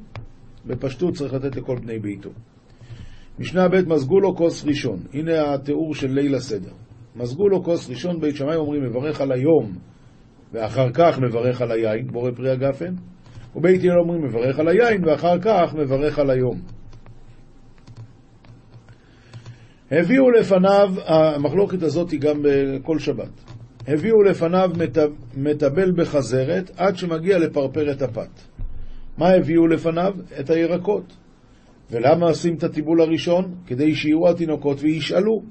בפשטות 0.66 1.14
צריך 1.14 1.34
לתת 1.34 1.56
לכל 1.56 1.76
בני 1.76 1.98
ביתו. 1.98 2.30
משנה 3.38 3.68
ב' 3.68 3.88
מזגו 3.88 4.20
לו 4.20 4.36
כוס 4.36 4.64
ראשון, 4.64 4.98
הנה 5.14 5.54
התיאור 5.54 5.94
של 5.94 6.10
ליל 6.10 6.34
הסדר. 6.34 6.72
מזגו 7.16 7.48
לו 7.48 7.62
כוס 7.64 7.90
ראשון, 7.90 8.20
בית 8.20 8.36
שמאי 8.36 8.56
אומרים 8.56 8.82
מברך 8.84 9.20
על 9.20 9.32
היום 9.32 9.72
ואחר 10.52 10.90
כך 10.94 11.18
מברך 11.18 11.62
על 11.62 11.72
היין, 11.72 12.06
בורא 12.06 12.30
פרי 12.30 12.50
הגפן, 12.50 12.94
ובית 13.56 13.84
הלל 13.84 13.98
אומרים 13.98 14.24
מברך 14.24 14.58
על 14.58 14.68
היין 14.68 15.04
ואחר 15.04 15.38
כך 15.38 15.74
מברך 15.74 16.18
על 16.18 16.30
היום. 16.30 16.60
הביאו 19.90 20.30
לפניו, 20.30 20.94
המחלוקת 21.04 21.82
הזאת 21.82 22.10
היא 22.10 22.20
גם 22.20 22.42
בכל 22.42 22.98
שבת, 22.98 23.30
הביאו 23.88 24.22
לפניו 24.22 24.70
מטבל 25.36 25.92
בחזרת 25.96 26.70
עד 26.76 26.96
שמגיע 26.96 27.38
לפרפרת 27.38 28.02
הפת. 28.02 28.30
מה 29.18 29.30
הביאו 29.30 29.66
לפניו? 29.66 30.14
את 30.40 30.50
הירקות. 30.50 31.16
ולמה 31.90 32.26
עושים 32.26 32.54
את 32.54 32.64
הטיבול 32.64 33.00
הראשון? 33.00 33.54
כדי 33.66 33.94
שיהיו 33.94 34.28
התינוקות 34.28 34.80
וישאלו. 34.80 35.42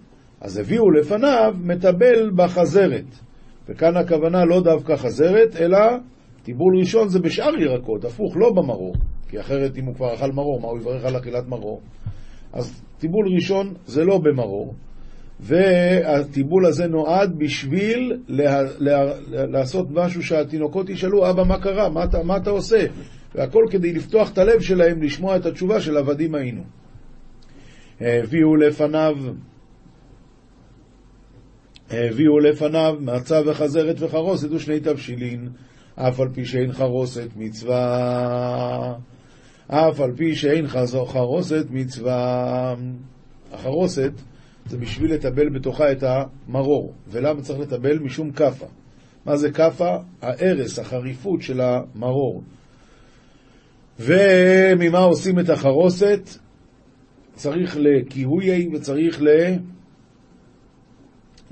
אז 0.42 0.58
הביאו 0.58 0.92
לפניו 0.92 1.54
מטבל 1.60 2.32
בחזרת. 2.36 3.06
וכאן 3.69 3.98
הכוונה 3.98 4.45
לא 4.45 4.62
דווקא 4.62 4.95
חזרת, 4.95 5.55
אלא 5.55 5.77
טיבול 6.43 6.77
ראשון 6.79 7.10
זה 7.10 7.19
בשאר 7.19 7.55
ירקות, 7.60 8.05
הפוך, 8.05 8.38
לא 8.38 8.51
במרור. 8.55 8.95
כי 9.29 9.39
אחרת 9.39 9.77
אם 9.77 9.86
הוא 9.86 9.95
כבר 9.95 10.13
אכל 10.13 10.31
מרור, 10.31 10.62
מה 10.62 10.67
הוא 10.67 10.79
יברך 10.79 11.05
על 11.05 11.17
אכילת 11.17 11.48
מרור? 11.48 11.81
אז 12.53 12.81
טיבול 13.00 13.27
ראשון 13.36 13.74
זה 13.86 14.03
לא 14.03 14.17
במרור, 14.17 14.74
והטיבול 15.39 16.65
הזה 16.65 16.88
נועד 16.88 17.36
בשביל 17.38 18.17
לה, 18.27 18.62
לה, 18.79 19.13
לעשות 19.29 19.88
משהו 19.91 20.24
שהתינוקות 20.24 20.89
ישאלו, 20.89 21.29
אבא, 21.29 21.43
מה 21.43 21.62
קרה? 21.62 21.89
מה 21.89 22.03
אתה, 22.03 22.24
מה 22.24 22.38
אתה 22.38 22.50
עושה? 22.50 22.86
והכל 23.36 23.65
כדי 23.69 23.93
לפתוח 23.93 24.34
את 24.34 24.38
הלב 24.38 24.60
שלהם 24.60 25.01
לשמוע 25.01 25.36
את 25.36 25.45
התשובה 25.45 25.81
של 25.81 25.98
עבדים 25.98 26.36
היינו. 26.36 26.62
הביאו 28.01 28.55
לפניו 28.55 29.15
הביאו 31.89 32.39
לפניו 32.39 32.96
מצה 33.00 33.42
וחזרת 33.46 33.96
וחרוסת 34.00 34.51
ושני 34.51 34.80
תבשילין, 34.80 35.50
אף 35.96 36.20
על 36.20 36.30
פי 36.34 36.46
שאין 36.46 36.72
חרוסת 36.72 37.27
מצווה. 37.36 38.96
אף 39.68 40.00
על 40.00 40.12
פי 40.15 40.36
שאין 40.36 40.68
חרוסת 41.08 41.65
מצווה. 41.70 42.75
החרוסת 43.51 44.12
זה 44.65 44.77
בשביל 44.77 45.13
לטבל 45.13 45.50
בתוכה 45.50 45.92
את 45.92 46.04
המרור. 46.04 46.94
ולמה 47.08 47.42
צריך 47.42 47.60
לטבל? 47.60 48.00
משום 48.00 48.32
כאפה. 48.32 48.65
מה 49.25 49.38
זה 49.38 49.51
כאפה? 49.51 49.98
ההרס, 50.22 50.80
החריפות 50.80 51.42
של 51.42 51.62
המרור. 51.62 52.44
וממה 54.00 55.00
עושים 55.00 55.39
את 55.39 55.50
החרוסת? 55.50 56.30
צריך 57.34 57.77
לכיהויי 57.80 58.68
וצריך 58.74 59.22
ל... 59.22 59.27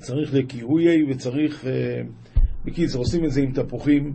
צריך 0.03 0.33
לקיהויי 0.33 1.03
וצריך... 1.03 1.65
אה, 1.65 2.01
בקיצור, 2.65 3.01
עושים 3.01 3.25
את 3.25 3.31
זה 3.31 3.41
עם 3.41 3.51
תפוחים 3.51 4.13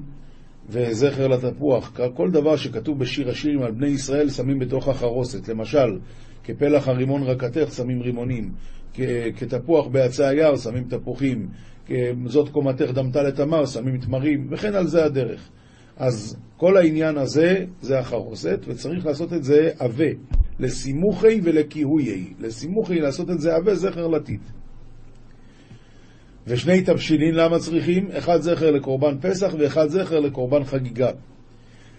וזכר 0.68 1.28
לתפוח. 1.28 2.00
כל 2.14 2.30
דבר 2.30 2.56
שכתוב 2.56 2.98
בשיר 2.98 3.30
השירים 3.30 3.62
על 3.62 3.72
בני 3.72 3.86
ישראל 3.86 4.30
שמים 4.30 4.58
בתוך 4.58 4.88
החרוסת. 4.88 5.48
למשל, 5.48 5.98
כפלח 6.44 6.88
הרימון 6.88 7.22
רקתך 7.22 7.72
שמים 7.72 8.02
רימונים, 8.02 8.52
כתפוח 9.36 9.86
בעצי 9.86 10.24
היער 10.24 10.56
שמים 10.56 10.84
תפוחים, 10.84 11.48
כזאת 12.24 12.48
קומתך 12.48 12.90
דמתה 12.94 13.22
לתמר 13.22 13.66
שמים 13.66 13.98
תמרים, 13.98 14.48
וכן 14.50 14.74
על 14.74 14.86
זה 14.86 15.04
הדרך. 15.04 15.50
אז 15.96 16.36
כל 16.56 16.76
העניין 16.76 17.18
הזה 17.18 17.64
זה 17.80 17.98
החרוסת, 17.98 18.60
וצריך 18.66 19.06
לעשות 19.06 19.32
את 19.32 19.44
זה 19.44 19.70
עבה, 19.78 20.10
לסימוכי 20.58 21.40
ולקיהויי. 21.42 22.24
לסימוכי 22.38 23.00
לעשות 23.00 23.30
את 23.30 23.40
זה 23.40 23.54
עבה, 23.54 23.74
זכר 23.74 24.06
לטיט. 24.06 24.40
ושני 26.48 26.82
תבשילין 26.82 27.34
למה 27.34 27.58
צריכים? 27.58 28.08
אחד 28.18 28.40
זכר 28.40 28.70
לקורבן 28.70 29.18
פסח 29.20 29.54
ואחד 29.58 29.88
זכר 29.88 30.20
לקורבן 30.20 30.64
חגיגה. 30.64 31.10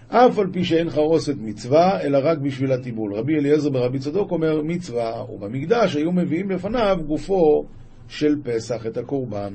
אף 0.08 0.38
על 0.38 0.46
פי 0.52 0.64
שאין 0.64 0.90
חרוסת 0.90 1.34
מצווה, 1.38 2.00
אלא 2.00 2.18
רק 2.22 2.38
בשביל 2.38 2.72
הטיבול. 2.72 3.14
רבי 3.14 3.34
אליעזר 3.34 3.70
ברבי 3.70 3.98
צדוק 3.98 4.30
אומר 4.30 4.62
מצווה, 4.62 5.24
ובמקדש 5.30 5.96
היו 5.96 6.12
מביאים 6.12 6.48
בפניו 6.48 6.96
גופו 7.06 7.66
של 8.08 8.34
פסח, 8.44 8.86
את 8.86 8.96
הקורבן. 8.96 9.54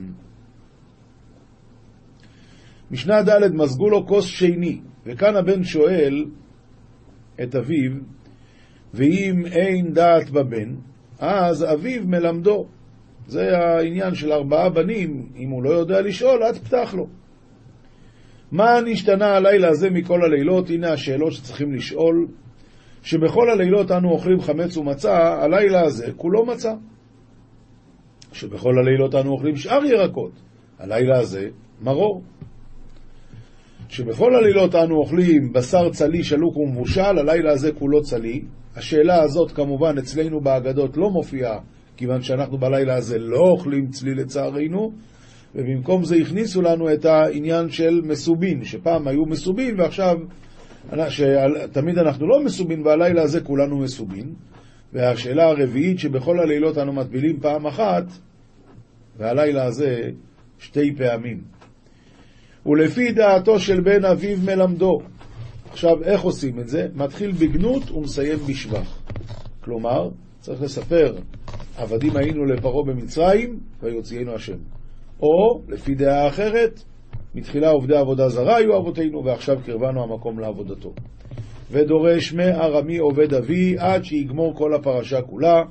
משנה 2.92 3.24
ד' 3.24 3.54
מזגו 3.54 3.90
לו 3.90 4.08
כוס 4.08 4.26
שני, 4.26 4.82
וכאן 5.06 5.36
הבן 5.36 5.64
שואל 5.64 6.26
את 7.44 7.56
אביו, 7.56 7.92
ואם 8.94 9.46
אין 9.46 9.94
דעת 9.94 10.30
בבן, 10.30 10.76
אז 11.20 11.66
אביו 11.74 12.02
מלמדו. 12.06 12.68
זה 13.28 13.58
העניין 13.58 14.16
של 14.16 14.32
ארבעה 14.32 14.70
בנים, 14.70 15.30
אם 15.36 15.50
הוא 15.50 15.64
לא 15.64 15.70
יודע 15.70 16.02
לשאול, 16.02 16.44
אל 16.44 16.52
תפתח 16.52 16.94
לו. 16.98 17.08
מה 18.52 18.82
נשתנה 18.86 19.36
הלילה 19.36 19.70
הזה 19.70 19.90
מכל 19.90 20.24
הלילות? 20.24 20.70
הנה 20.70 20.94
השאלות 20.94 21.34
שצריכים 21.34 21.74
לשאול. 21.74 22.28
שבכל 23.04 23.50
הלילות 23.50 23.92
אנו 23.92 24.10
אוכלים 24.12 24.42
חמץ 24.42 24.78
ומצה, 24.78 25.44
הלילה 25.44 25.82
הזה 25.82 26.12
כולו 26.18 26.46
מצה. 26.46 26.74
שבכל 28.34 28.80
הלילות 28.80 29.16
אנו 29.16 29.32
אוכלים 29.32 29.56
שאר 29.56 29.86
ירקות. 29.86 30.32
הלילה 30.80 31.20
הזה, 31.20 31.50
מרור. 31.82 32.22
שבכל 33.90 34.36
הלילות 34.36 34.76
אנו 34.76 34.96
אוכלים 34.96 35.54
בשר 35.54 35.90
צלי 35.90 36.24
שלוק 36.24 36.58
ומבושל, 36.58 37.20
הלילה 37.20 37.52
הזה 37.52 37.72
כולו 37.72 38.02
צלי. 38.02 38.42
השאלה 38.76 39.22
הזאת 39.22 39.52
כמובן 39.52 39.98
אצלנו 39.98 40.42
באגדות 40.42 40.98
לא 40.98 41.10
מופיעה, 41.10 41.60
כיוון 41.98 42.22
שאנחנו 42.22 42.58
בלילה 42.58 42.96
הזה 42.96 43.20
לא 43.20 43.40
אוכלים 43.40 43.88
צלי 43.88 44.16
לצערנו, 44.16 44.92
ובמקום 45.56 46.04
זה 46.04 46.16
הכניסו 46.16 46.62
לנו 46.62 46.94
את 46.94 47.06
העניין 47.06 47.70
של 47.70 48.02
מסובין, 48.04 48.64
שפעם 48.64 49.08
היו 49.08 49.26
מסובין 49.26 49.80
ועכשיו, 49.80 50.18
שתמיד 51.10 51.98
אנחנו 51.98 52.28
לא 52.28 52.44
מסובין 52.44 52.82
והלילה 52.82 53.22
הזה 53.22 53.42
כולנו 53.42 53.80
מסובין. 53.80 54.34
והשאלה 54.94 55.44
הרביעית, 55.44 56.00
שבכל 56.00 56.40
הלילות 56.40 56.78
אנו 56.78 56.94
מטבילים 56.94 57.40
פעם 57.40 57.68
אחת, 57.68 58.04
והלילה 59.18 59.66
הזה 59.66 60.10
שתי 60.60 60.96
פעמים. 60.98 61.42
ולפי 62.66 63.12
דעתו 63.12 63.60
של 63.60 63.82
בן 63.82 64.06
אביו 64.06 64.38
מלמדו. 64.46 65.00
עכשיו, 65.72 66.04
איך 66.04 66.22
עושים 66.22 66.60
את 66.60 66.68
זה? 66.68 66.88
מתחיל 66.96 67.32
בגנות 67.32 67.92
ומסיים 67.92 68.40
בשבח. 68.48 69.02
כלומר, 69.62 70.10
צריך 70.40 70.62
לספר, 70.62 71.16
עבדים 71.78 72.18
היינו 72.18 72.46
לפרעה 72.46 72.84
במצרים, 72.84 73.60
ויוציאנו 73.82 74.34
השם. 74.34 74.58
או, 75.22 75.62
לפי 75.68 75.96
דעה 75.96 76.28
אחרת, 76.28 76.84
מתחילה 77.36 77.70
עובדי 77.70 77.96
עבודה 77.96 78.30
זרה 78.30 78.56
היו 78.56 78.78
אבותינו, 78.78 79.26
ועכשיו 79.26 79.58
קרבנו 79.66 80.04
המקום 80.04 80.40
לעבודתו. 80.40 80.94
ודורש 81.72 82.34
מארמי 82.34 82.98
עובד 82.98 83.34
אבי 83.34 83.76
עד 83.80 84.04
שיגמור 84.04 84.56
כל 84.56 84.74
הפרשה 84.74 85.22
כולה. 85.22 85.64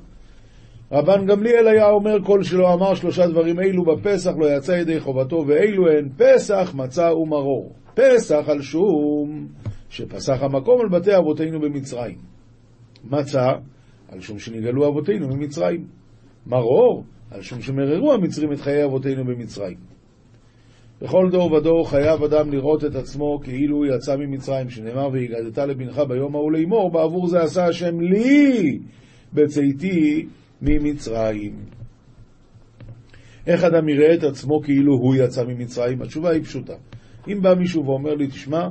רבן 0.91 1.25
גמליאל 1.25 1.67
היה 1.67 1.89
אומר 1.89 2.23
כל 2.23 2.43
שלא 2.43 2.73
אמר 2.73 2.93
שלושה 2.93 3.27
דברים 3.27 3.59
אלו 3.59 3.83
בפסח 3.83 4.31
לא 4.39 4.45
יצא 4.57 4.71
ידי 4.71 4.99
חובתו 4.99 5.43
ואלו 5.47 5.87
הן 5.91 6.09
פסח, 6.17 6.73
מצה 6.75 7.13
ומרור. 7.13 7.73
פסח 7.93 8.43
על 8.47 8.61
שום 8.61 9.47
שפסח 9.89 10.37
המקום 10.41 10.81
על 10.81 10.89
בתי 10.89 11.17
אבותינו 11.17 11.59
במצרים. 11.59 12.17
מצה 13.03 13.51
על 14.09 14.21
שום 14.21 14.39
שנגאלו 14.39 14.87
אבותינו 14.87 15.27
ממצרים. 15.27 15.87
מרור 16.47 17.03
על 17.31 17.41
שום 17.41 17.61
שמררו 17.61 18.13
המצרים 18.13 18.51
את 18.51 18.61
חיי 18.61 18.85
אבותינו 18.85 19.25
במצרים. 19.25 19.77
בכל 21.01 21.29
דור 21.31 21.51
ודור 21.51 21.89
חייב 21.89 22.23
אדם 22.23 22.51
לראות 22.51 22.85
את 22.85 22.95
עצמו 22.95 23.39
כאילו 23.43 23.85
יצא 23.85 24.15
ממצרים, 24.15 24.69
שנאמר 24.69 25.09
והגדת 25.13 25.57
לבנך 25.57 25.99
ביום 26.07 26.35
ההוא 26.35 26.51
לאמור, 26.51 26.91
בעבור 26.91 27.27
זה 27.27 27.41
עשה 27.41 27.65
השם 27.65 27.99
לי 28.01 28.79
בצאתי 29.33 30.25
ממצרים. 30.61 31.55
איך 33.47 33.63
אדם 33.63 33.89
יראה 33.89 34.13
את 34.13 34.23
עצמו 34.23 34.61
כאילו 34.61 34.93
הוא 34.93 35.15
יצא 35.15 35.43
ממצרים? 35.43 36.01
התשובה 36.01 36.29
היא 36.29 36.43
פשוטה. 36.43 36.73
אם 37.27 37.41
בא 37.41 37.53
מישהו 37.53 37.85
ואומר 37.85 38.15
לי, 38.15 38.27
תשמע, 38.27 38.69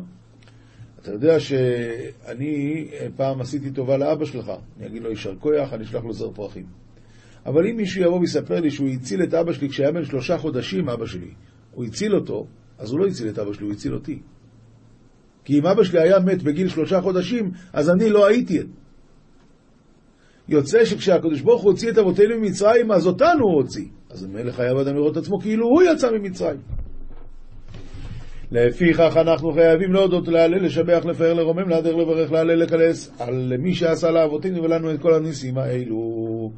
אתה 1.05 1.13
יודע 1.13 1.41
שאני 1.41 2.89
פעם 3.17 3.41
עשיתי 3.41 3.71
טובה 3.71 3.97
לאבא 3.97 4.25
שלך, 4.25 4.53
אני 4.79 4.87
אגיד 4.87 5.03
לו 5.03 5.11
יישר 5.11 5.35
כוח, 5.39 5.73
אני 5.73 5.85
אשלח 5.85 6.05
לו 6.05 6.13
זר 6.13 6.31
פרחים. 6.31 6.67
אבל 7.47 7.67
אם 7.67 7.77
מישהו 7.77 8.03
יבוא 8.03 8.21
ויספר 8.21 8.61
לי 8.61 8.71
שהוא 8.71 8.89
הציל 8.89 9.23
את 9.23 9.35
אבא 9.35 9.53
שלי 9.53 9.69
כשהיה 9.69 9.93
בן 9.93 10.05
שלושה 10.05 10.39
חודשים, 10.39 10.89
אבא 10.89 11.07
שלי, 11.07 11.31
הוא 11.71 11.85
הציל 11.85 12.15
אותו, 12.15 12.47
אז 12.79 12.91
הוא 12.91 13.01
לא 13.01 13.07
הציל 13.07 13.29
את 13.29 13.39
אבא 13.39 13.53
שלי, 13.53 13.65
הוא 13.65 13.73
הציל 13.73 13.95
אותי. 13.95 14.19
כי 15.45 15.59
אם 15.59 15.67
אבא 15.67 15.85
שלי 15.85 16.01
היה 16.01 16.19
מת 16.19 16.43
בגיל 16.43 16.69
שלושה 16.69 17.01
חודשים, 17.01 17.51
אז 17.73 17.91
אני 17.91 18.11
לא 18.11 18.27
הייתי. 18.27 18.59
יוצא 20.49 20.85
שכשהקדוש 20.85 21.41
ברוך 21.41 21.63
הוא 21.63 21.71
הוציא 21.71 21.91
את 21.91 21.99
אבותינו 21.99 22.39
ממצרים, 22.39 22.93
אז 22.93 23.07
אותנו 23.07 23.45
הוא 23.45 23.63
הוציא. 23.63 23.87
אז 24.11 24.27
ממילא 24.27 24.53
חייב 24.53 24.77
אדם 24.77 24.95
לראות 24.95 25.13
את 25.13 25.23
עצמו 25.23 25.39
כאילו 25.41 25.67
הוא 25.67 25.83
יצא 25.83 26.11
ממצרים. 26.11 26.61
לפיכך 28.55 29.17
אנחנו 29.17 29.53
חייבים 29.53 29.93
להודות, 29.93 30.29
להלל, 30.29 30.65
לשבח, 30.65 31.05
לפאר, 31.05 31.35
לרומם, 31.35 31.69
להדר, 31.69 31.97
לברך, 31.97 32.33
להלל, 32.33 32.55
לקלס, 32.55 33.21
על 33.21 33.53
מי 33.59 33.75
שעשה 33.75 34.11
לאבותינו 34.11 34.63
ולנו 34.63 34.95
את 34.95 35.01
כל 35.01 35.15
הניסים 35.15 35.59
האלו. 35.59 36.51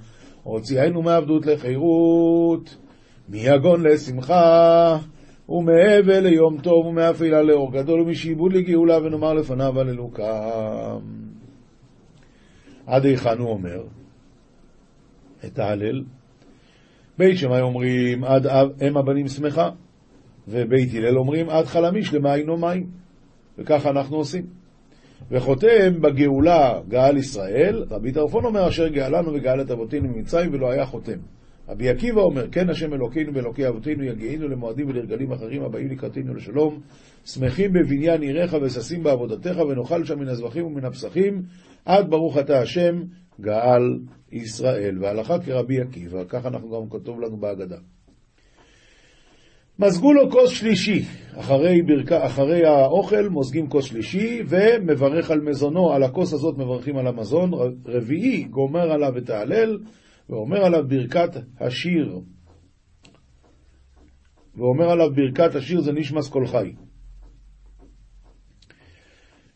הוציאנו 0.43 1.03
מעבדות 1.03 1.47
לחירות. 1.47 2.77
מיגון 3.29 3.87
לשמחה, 3.87 4.99
ומהבל 5.49 6.21
ליום 6.21 6.61
טוב, 6.63 6.87
ומאפילה 6.87 7.43
לאור 7.43 7.73
גדול, 7.73 8.01
ומשעבוד 8.01 8.53
לגאולה, 8.53 8.99
ונאמר 8.99 9.35
לפניו 9.35 9.81
הללוקם. 9.81 11.01
עד 12.87 13.05
היכן 13.05 13.39
הוא 13.39 13.51
אומר 13.51 13.83
את 15.45 15.59
ההלל? 15.59 16.05
בית 17.19 17.39
שמאי 17.39 17.61
אומרים 17.61 18.25
עד 18.25 18.47
אם 18.89 18.97
הבנים 18.97 19.29
שמחה, 19.29 19.71
ובית 20.49 20.95
הלל 20.95 21.19
אומרים 21.19 21.49
עד 21.49 21.65
חלמיש 21.65 22.15
למים 22.15 22.49
או 22.49 22.57
מים, 22.57 22.87
וככה 23.59 23.91
אנחנו 23.91 24.17
עושים. 24.17 24.47
וחותם 25.31 26.01
בגאולה 26.01 26.81
גאל 26.89 27.17
ישראל, 27.17 27.85
רבי 27.91 28.13
טרפון 28.13 28.45
אומר 28.45 28.69
אשר 28.69 28.89
גאלנו 28.89 29.33
וגאל 29.35 29.61
את 29.61 29.71
אבותינו 29.71 30.09
ממצרים 30.09 30.55
ולא 30.55 30.71
היה 30.71 30.87
חותם. 30.87 31.19
רבי 31.69 31.89
עקיבא 31.89 32.21
אומר, 32.21 32.51
כן 32.51 32.71
השם 32.71 32.95
אלוקינו 32.95 33.35
ואלוקי 33.35 33.69
אבותינו 33.69 34.05
יגיענו 34.05 34.49
למועדים 34.49 34.89
ולרגלים 34.89 35.33
אחרים 35.33 35.63
הבאים 35.63 35.89
לקראתנו 35.89 36.35
לשלום, 36.35 36.81
שמחים 37.25 37.73
בבניין 37.73 38.23
עיריך 38.23 38.57
וששים 38.63 39.03
בעבודתך 39.03 39.59
ונאכל 39.59 40.05
שם 40.05 40.19
מן 40.19 40.29
הזבחים 40.29 40.67
ומן 40.67 40.85
הפסחים, 40.85 41.43
עד 41.85 42.11
ברוך 42.11 42.39
אתה 42.39 42.59
השם 42.59 43.03
גאל 43.41 43.99
ישראל. 44.33 44.99
והלכה 45.01 45.39
כרבי 45.39 45.81
עקיבא, 45.81 46.25
כך 46.29 46.47
אנחנו 46.47 46.71
גם 46.71 46.91
כתוב 46.91 47.21
לנו 47.21 47.37
בהגדה. 47.37 47.77
מזגו 49.79 50.13
לו 50.13 50.31
כוס 50.31 50.51
שלישי, 50.51 51.05
אחרי, 51.35 51.83
ברכה, 51.83 52.27
אחרי 52.27 52.65
האוכל 52.65 53.29
מוזגים 53.29 53.69
כוס 53.69 53.85
שלישי 53.85 54.43
ומברך 54.49 55.31
על 55.31 55.41
מזונו, 55.41 55.93
על 55.93 56.03
הכוס 56.03 56.33
הזאת 56.33 56.59
מברכים 56.59 56.97
על 56.97 57.07
המזון, 57.07 57.51
רביעי 57.87 58.45
גומר 58.45 58.93
עליו 58.93 59.19
את 59.19 59.31
ההלל 59.31 59.79
ואומר 60.29 60.65
עליו 60.65 60.89
ברכת 60.89 61.31
השיר, 61.61 62.21
ואומר 64.57 64.91
עליו 64.91 65.11
ברכת 65.15 65.55
השיר 65.55 65.81
זה 65.81 65.93
נשמס 65.93 66.29
כל 66.29 66.47
חי. 66.47 66.73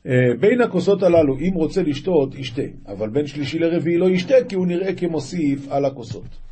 אה, 0.06 0.12
בין 0.40 0.61
הכוסות 0.61 1.02
הללו, 1.02 1.38
אם 1.38 1.54
רוצה 1.54 1.83
לשתות, 1.83 2.35
ישתה, 2.35 2.62
אבל 2.87 3.11
בין 3.11 3.26
שלישי 3.26 3.59
לרביעי 3.59 3.98
לא 3.98 4.11
ישתה, 4.11 4.35
כי 4.48 4.54
הוא 4.54 4.66
נראה 4.66 4.94
כמוסיף 4.94 5.68
על 5.68 5.85
הכוסות. 5.85 6.50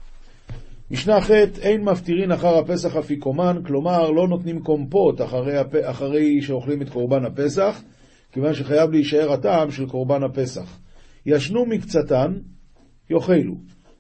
משנה 0.91 1.21
ח' 1.21 1.31
אין 1.61 1.85
מפטירין 1.85 2.33
אחר 2.33 2.59
הפסח 2.59 2.97
אפיקומן, 2.97 3.57
כלומר 3.67 4.11
לא 4.11 4.29
נותנים 4.29 4.63
קומפות 4.63 5.21
אחרי, 5.21 5.59
הפ... 5.59 5.75
אחרי 5.75 6.43
שאוכלים 6.43 6.83
את 6.83 6.89
קורבן 6.89 7.25
הפסח, 7.25 7.83
כיוון 8.33 8.55
שחייב 8.55 8.91
להישאר 8.91 9.33
הטעם 9.33 9.71
של 9.71 9.87
קורבן 9.87 10.23
הפסח. 10.23 10.81
ישנו 11.27 11.67
מקצתן, 11.67 12.33
יאכלו. 13.11 13.55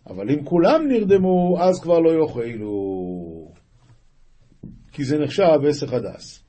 אבל 0.07 0.31
אם 0.31 0.45
כולם 0.45 0.89
נרדמו, 0.89 1.57
אז 1.61 1.81
כבר 1.81 1.99
לא 1.99 2.11
יאכלו. 2.11 2.69
כי 4.93 5.05
זה 5.05 5.19
נחשב 5.19 5.59
עסק 5.69 5.93
הדס. 5.93 6.45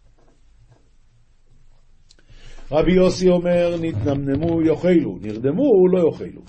רבי 2.71 2.93
יוסי 2.93 3.29
אומר, 3.29 3.75
נתנמנמו 3.81 4.61
יאכלו, 4.61 5.17
נרדמו 5.21 5.87
לא 5.87 6.09
יאכלו. 6.09 6.41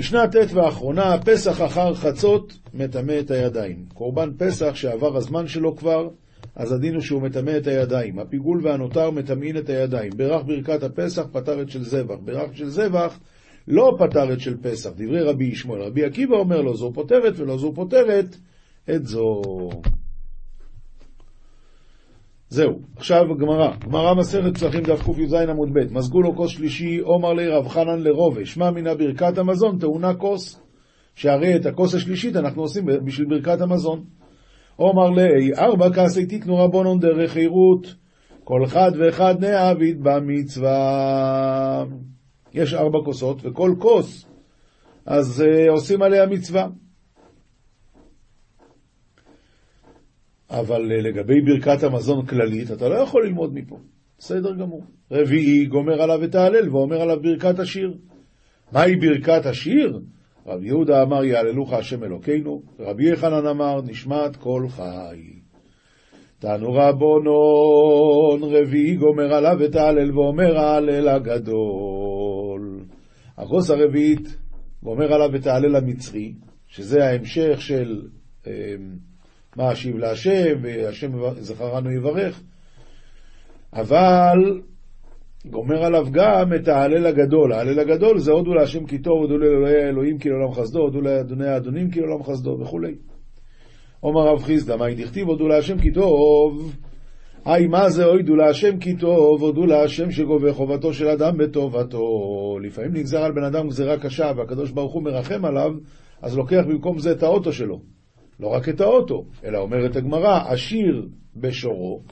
משנה 0.00 0.28
ט' 0.28 0.54
ואחרונה, 0.54 1.18
פסח 1.24 1.62
אחר 1.62 1.94
חצות 1.94 2.58
מטמא 2.74 3.16
את 3.20 3.30
הידיים. 3.30 3.84
קורבן 3.94 4.30
פסח 4.38 4.74
שעבר 4.74 5.16
הזמן 5.16 5.46
שלו 5.46 5.76
כבר, 5.76 6.08
אז 6.56 6.72
הדין 6.72 6.94
הוא 6.94 7.02
שהוא 7.02 7.22
מטמא 7.22 7.56
את 7.56 7.66
הידיים. 7.66 8.18
הפיגול 8.18 8.60
והנותר 8.62 9.10
מטמאין 9.10 9.56
את 9.56 9.68
הידיים. 9.68 10.12
ברך 10.16 10.42
ברכת 10.46 10.82
הפסח 10.82 11.22
פטר 11.32 11.62
את 11.62 11.70
של 11.70 11.84
זבח. 11.84 12.14
ברך 12.24 12.56
של 12.56 12.68
זבח 12.68 13.18
לא 13.68 13.96
פטר 13.98 14.32
את 14.32 14.40
של 14.40 14.56
פסח, 14.62 14.90
דברי 14.96 15.22
רבי 15.22 15.44
ישמעאל. 15.44 15.82
רבי 15.82 16.04
עקיבא 16.04 16.36
אומר 16.36 16.60
לו, 16.60 16.76
זו 16.76 16.92
פותרת 16.94 17.38
ולא 17.38 17.58
זו 17.58 17.72
פותרת 17.74 18.36
את 18.90 19.06
זו. 19.06 19.42
זהו, 22.50 22.80
עכשיו 22.96 23.20
גמרא, 23.38 23.70
גמרא 23.84 24.14
מסכת 24.14 24.54
פסחים 24.54 24.82
דף 24.82 25.02
קי"ז 25.02 25.34
עמוד 25.34 25.68
ב', 25.72 25.92
מזגו 25.92 26.22
לו 26.22 26.36
כוס 26.36 26.50
שלישי, 26.50 26.98
עומר 26.98 27.32
לי 27.32 27.48
רב 27.48 27.68
חנן 27.68 28.00
לרובה, 28.00 28.44
שמע 28.44 28.70
מן 28.70 28.84
ברכת 28.98 29.38
המזון 29.38 29.78
טעונה 29.78 30.14
כוס, 30.14 30.62
שהרי 31.14 31.56
את 31.56 31.66
הכוס 31.66 31.94
השלישית 31.94 32.36
אנחנו 32.36 32.62
עושים 32.62 32.84
בשביל 33.04 33.28
ברכת 33.28 33.60
המזון. 33.60 34.04
עומר 34.76 35.10
לי, 35.10 35.54
ארבע 35.58 35.88
כסי 35.90 36.26
תיתנו 36.26 36.56
רבונון 36.56 36.98
דרך 36.98 37.30
חירות, 37.30 37.94
כל 38.44 38.64
אחד 38.64 38.90
ואחד 38.98 39.34
נעביד 39.44 40.00
במצווה. 40.02 41.84
יש 42.54 42.74
ארבע 42.74 42.98
כוסות, 43.04 43.42
וכל 43.44 43.74
כוס, 43.78 44.26
אז 45.06 45.44
uh, 45.46 45.70
עושים 45.70 46.02
עליה 46.02 46.26
מצווה. 46.26 46.66
אבל 50.50 50.92
uh, 50.92 51.02
לגבי 51.02 51.40
ברכת 51.40 51.82
המזון 51.82 52.26
כללית, 52.26 52.70
אתה 52.70 52.88
לא 52.88 52.94
יכול 52.94 53.26
ללמוד 53.26 53.54
מפה. 53.54 53.78
בסדר 54.18 54.54
גמור. 54.54 54.84
רביעי 55.10 55.66
גומר 55.66 56.02
עליו 56.02 56.24
את 56.24 56.34
ההלל 56.34 56.68
ואומר 56.68 57.00
עליו 57.00 57.22
ברכת 57.22 57.58
השיר. 57.58 57.94
מהי 58.72 58.96
ברכת 58.96 59.46
השיר? 59.46 60.00
רבי 60.46 60.66
יהודה 60.66 61.02
אמר 61.02 61.24
יהללוך 61.24 61.72
השם 61.72 62.04
אלוקינו, 62.04 62.62
ורבי 62.78 63.12
יחנן 63.12 63.46
אמר 63.46 63.82
נשמת 63.82 64.36
כל 64.36 64.66
חי. 64.68 65.40
תנו 66.38 66.72
רבונון 66.72 68.54
רביעי 68.54 68.96
גומר 68.96 69.34
עליו 69.34 69.64
את 69.64 69.74
ההלל 69.74 70.18
ואומר 70.18 70.58
ההלל 70.58 71.08
הגדול. 71.08 72.84
הכוס 73.38 73.70
הרביעית 73.70 74.38
גומר 74.82 75.12
עליו 75.12 75.36
את 75.36 75.46
ההלל 75.46 75.76
המצרי, 75.76 76.34
שזה 76.66 77.04
ההמשך 77.04 77.60
של 77.60 78.02
אה, 78.46 78.52
מה 79.56 79.72
אשיב 79.72 79.96
להשם, 79.96 80.58
והשם 80.62 81.10
זכרנו 81.40 81.90
יברך, 81.90 82.42
אבל 83.72 84.60
גומר 85.44 85.84
עליו 85.84 86.06
גם 86.10 86.54
את 86.54 86.68
ההלל 86.68 87.06
הגדול. 87.06 87.52
ההלל 87.52 87.80
הגדול 87.80 88.18
זה 88.18 88.32
הודו 88.32 88.54
להשם 88.54 88.86
כי 88.86 88.98
טוב, 88.98 89.18
הודו 89.20 89.38
לאלוהי 89.38 89.84
האלוהים 89.84 90.18
כי 90.18 90.28
לעולם 90.28 90.52
חסדו, 90.52 90.80
הודו 90.80 91.00
לאדוני 91.00 91.48
האדונים 91.48 91.90
כי 91.90 92.00
לעולם 92.00 92.22
חסדו 92.22 92.58
וכולי. 92.60 92.94
אומר 94.02 94.26
רב 94.26 94.42
חיסדא, 94.42 94.76
מהי 94.76 94.94
דכתיב 94.94 95.28
הודו 95.28 95.48
להשם 95.48 95.78
כי 95.78 95.92
טוב? 95.92 96.74
היי, 97.44 97.66
מה 97.66 97.90
זה 97.90 98.04
הודו 98.04 98.36
להשם 98.36 98.78
כי 98.78 98.96
טוב, 98.96 99.42
הודו 99.42 99.66
להשם 99.66 100.10
שגובה 100.10 100.52
חובתו 100.52 100.92
של 100.92 101.08
אדם 101.08 101.38
בטובתו. 101.38 102.58
לפעמים 102.62 102.92
נגזר 102.92 103.22
על 103.22 103.32
בן 103.32 103.44
אדם 103.44 103.68
גזירה 103.68 103.98
קשה 103.98 104.32
והקדוש 104.36 104.70
ברוך 104.70 104.92
הוא 104.92 105.02
מרחם 105.02 105.44
עליו, 105.44 105.70
אז 106.22 106.36
לוקח 106.36 106.62
במקום 106.68 106.98
זה 106.98 107.12
את 107.12 107.22
האוטו 107.22 107.52
שלו. 107.52 107.99
לא 108.40 108.48
רק 108.48 108.68
את 108.68 108.80
האוטו, 108.80 109.24
אלא 109.44 109.58
אומרת 109.58 109.96
הגמרא, 109.96 110.52
עשיר 110.52 111.08
בשורו, 111.36 112.02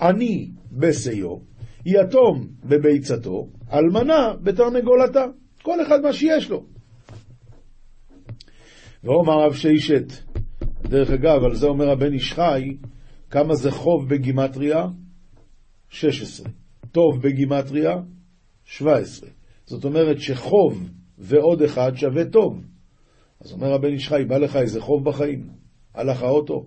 עני 0.00 0.50
בשיאו, 0.72 1.40
יתום 1.86 2.48
בביצתו, 2.64 3.48
אלמנה 3.72 4.32
בתרנגולתה. 4.42 5.24
כל 5.62 5.82
אחד 5.82 6.00
מה 6.02 6.12
שיש 6.12 6.50
לו. 6.50 6.64
ואומר 9.04 9.44
רב 9.44 9.54
שיישת, 9.54 10.12
דרך 10.82 11.10
אגב, 11.10 11.44
על 11.44 11.54
זה 11.54 11.66
אומר 11.66 11.90
הבן 11.90 12.12
איש 12.12 12.32
חי, 12.32 12.76
כמה 13.30 13.54
זה 13.54 13.70
חוב 13.70 14.08
בגימטריה? 14.08 14.86
16. 15.88 16.48
טוב 16.92 17.22
בגימטריה? 17.22 17.96
17. 18.64 19.28
זאת 19.66 19.84
אומרת 19.84 20.20
שחוב 20.20 20.90
ועוד 21.18 21.62
אחד 21.62 21.92
שווה 21.96 22.24
טוב. 22.24 22.64
אז 23.40 23.52
אומר 23.52 23.74
הבן 23.74 23.92
איש 23.92 24.08
חי, 24.08 24.24
בא 24.28 24.38
לך 24.38 24.56
איזה 24.56 24.80
חוב 24.80 25.04
בחיים, 25.04 25.48
הלך 25.94 26.22
האוטו, 26.22 26.66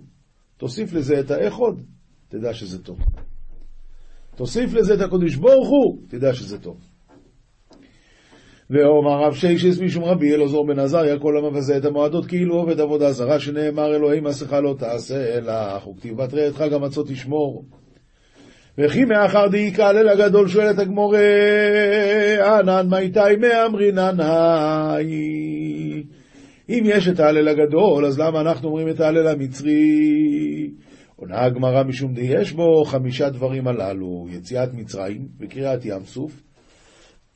תוסיף 0.58 0.94
לזה 0.94 1.20
את 1.20 1.32
האחוד, 1.32 1.84
תדע 2.30 2.54
שזה 2.54 2.84
טוב. 2.84 3.00
תוסיף 4.36 4.74
לזה 4.74 4.94
את 4.94 5.02
הקודש 5.02 5.36
ברוך 5.36 5.70
הוא, 5.70 5.98
תדע 6.10 6.34
שזה 6.34 6.60
טוב. 6.60 6.78
ואומר 8.72 9.26
רב 9.26 9.34
שיישס 9.34 9.82
משום 9.82 10.04
רבי 10.04 10.36
אלעזור 10.36 10.68
בן 10.68 10.80
עזריה 10.80 11.20
כל 11.20 11.38
המבזה 11.38 11.78
את 11.78 11.86
המועדות 11.86 12.26
כאילו 12.26 12.56
עובד 12.56 12.80
עבודה 12.80 13.12
זרה 13.12 13.40
שנאמר 13.40 13.96
אלוהי 13.96 14.20
מסכה 14.20 14.60
לא 14.60 14.76
תעשה 14.80 15.40
לך 15.40 15.88
וכתיב 15.88 16.18
בתרי 16.18 16.48
את 16.48 16.56
חג 16.56 16.74
המצות 16.74 17.08
תשמור 17.08 17.66
וכי 18.78 19.06
מאחר 19.06 19.48
דאי 19.48 19.74
כהלל 19.76 20.10
הגדול 20.10 20.48
שואלת 20.48 20.80
הגמורה 20.80 21.20
ענן 22.60 22.88
מאיתי 22.90 23.36
מאמרינן 23.40 24.20
היי 24.20 26.04
אם 26.72 26.84
יש 26.86 27.08
את 27.08 27.20
ההלל 27.20 27.48
הגדול 27.48 28.06
אז 28.06 28.20
למה 28.20 28.42
אנחנו 28.42 28.68
אומרים 28.68 28.90
את 28.90 29.00
ההלל 29.00 29.28
המצרי 29.28 30.72
עונה 31.16 31.44
הגמרא 31.44 31.84
משום 31.84 32.14
די 32.14 32.22
יש 32.22 32.52
בו 32.52 32.84
חמישה 32.86 33.30
דברים 33.30 33.68
הללו, 33.68 34.28
יציאת 34.30 34.74
מצרים 34.74 35.28
וקריעת 35.40 35.86
ים 35.86 36.06
סוף, 36.06 36.44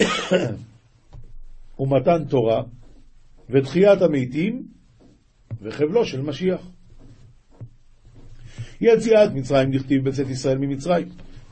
ומתן 1.79 2.25
תורה, 2.29 2.63
ותחיית 3.49 4.01
המתים, 4.01 4.63
וחבלו 5.61 6.05
של 6.05 6.21
משיח. 6.21 6.71
יציאת 8.81 9.31
מצרים 9.33 9.71
דכתיב 9.71 10.09
בצאת 10.09 10.29
ישראל 10.29 10.57
ממצרים, 10.57 11.07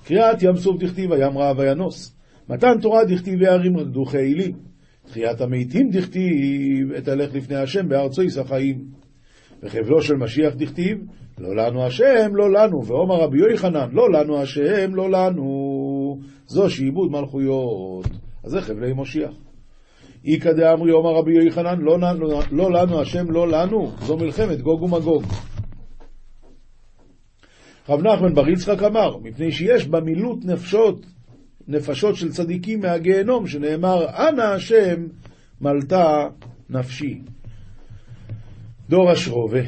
קריעת 0.05 0.43
ים 0.43 0.57
סוף 0.57 0.77
דכתיב 0.79 1.11
הים 1.11 1.37
רעב 1.37 1.57
וינוס, 1.59 2.15
מתן 2.49 2.81
תורה 2.81 3.05
דכתיב 3.05 3.43
הערים 3.43 3.77
רקדו 3.77 4.05
חיילים, 4.05 4.72
תחיית 5.07 5.41
המתים 5.41 5.89
דכתיב 5.89 6.91
את 6.97 7.07
הלך 7.07 7.35
לפני 7.35 7.55
השם 7.55 7.89
בארצו 7.89 8.23
ישחיים. 8.23 8.85
וחבלו 9.63 10.01
של 10.01 10.15
משיח 10.15 10.53
דכתיב, 10.55 10.97
לא 11.37 11.55
לנו 11.55 11.85
השם, 11.85 12.35
לא 12.35 12.51
לנו. 12.51 12.85
ואומר 12.85 13.15
רבי 13.15 13.37
יוחנן, 13.37 13.89
לא 13.91 14.11
לנו 14.11 14.41
השם, 14.41 14.95
לא 14.95 15.11
לנו. 15.11 16.19
זו 16.47 16.69
שעיבוד 16.69 17.11
מלכויות. 17.11 18.07
אז 18.43 18.51
זה 18.51 18.61
חבלי 18.61 18.93
משיח. 18.95 19.31
איכא 20.25 20.51
דאמרי 20.51 20.91
אומר 20.91 21.15
רבי 21.15 21.31
יוחנן, 21.45 21.81
לא, 21.81 21.99
לא, 21.99 22.41
לא 22.51 22.71
לנו 22.71 23.01
השם, 23.01 23.31
לא 23.31 23.47
לנו. 23.47 23.91
זו 23.99 24.17
מלחמת 24.17 24.61
גוג 24.61 24.81
ומגוג. 24.83 25.23
רב 27.89 28.01
נחמן 28.01 28.33
בר 28.33 28.49
יצחק 28.49 28.83
אמר, 28.83 29.17
מפני 29.17 29.51
שיש 29.51 29.87
במילוט 29.87 30.45
נפשות, 30.45 31.05
נפשות 31.67 32.15
של 32.15 32.31
צדיקים 32.31 32.79
מהגיהנום, 32.79 33.47
שנאמר, 33.47 34.05
אנא 34.09 34.41
השם 34.41 35.07
מלטה 35.61 36.29
נפשי. 36.69 37.21
דור 38.89 39.13
אשרובה, 39.13 39.61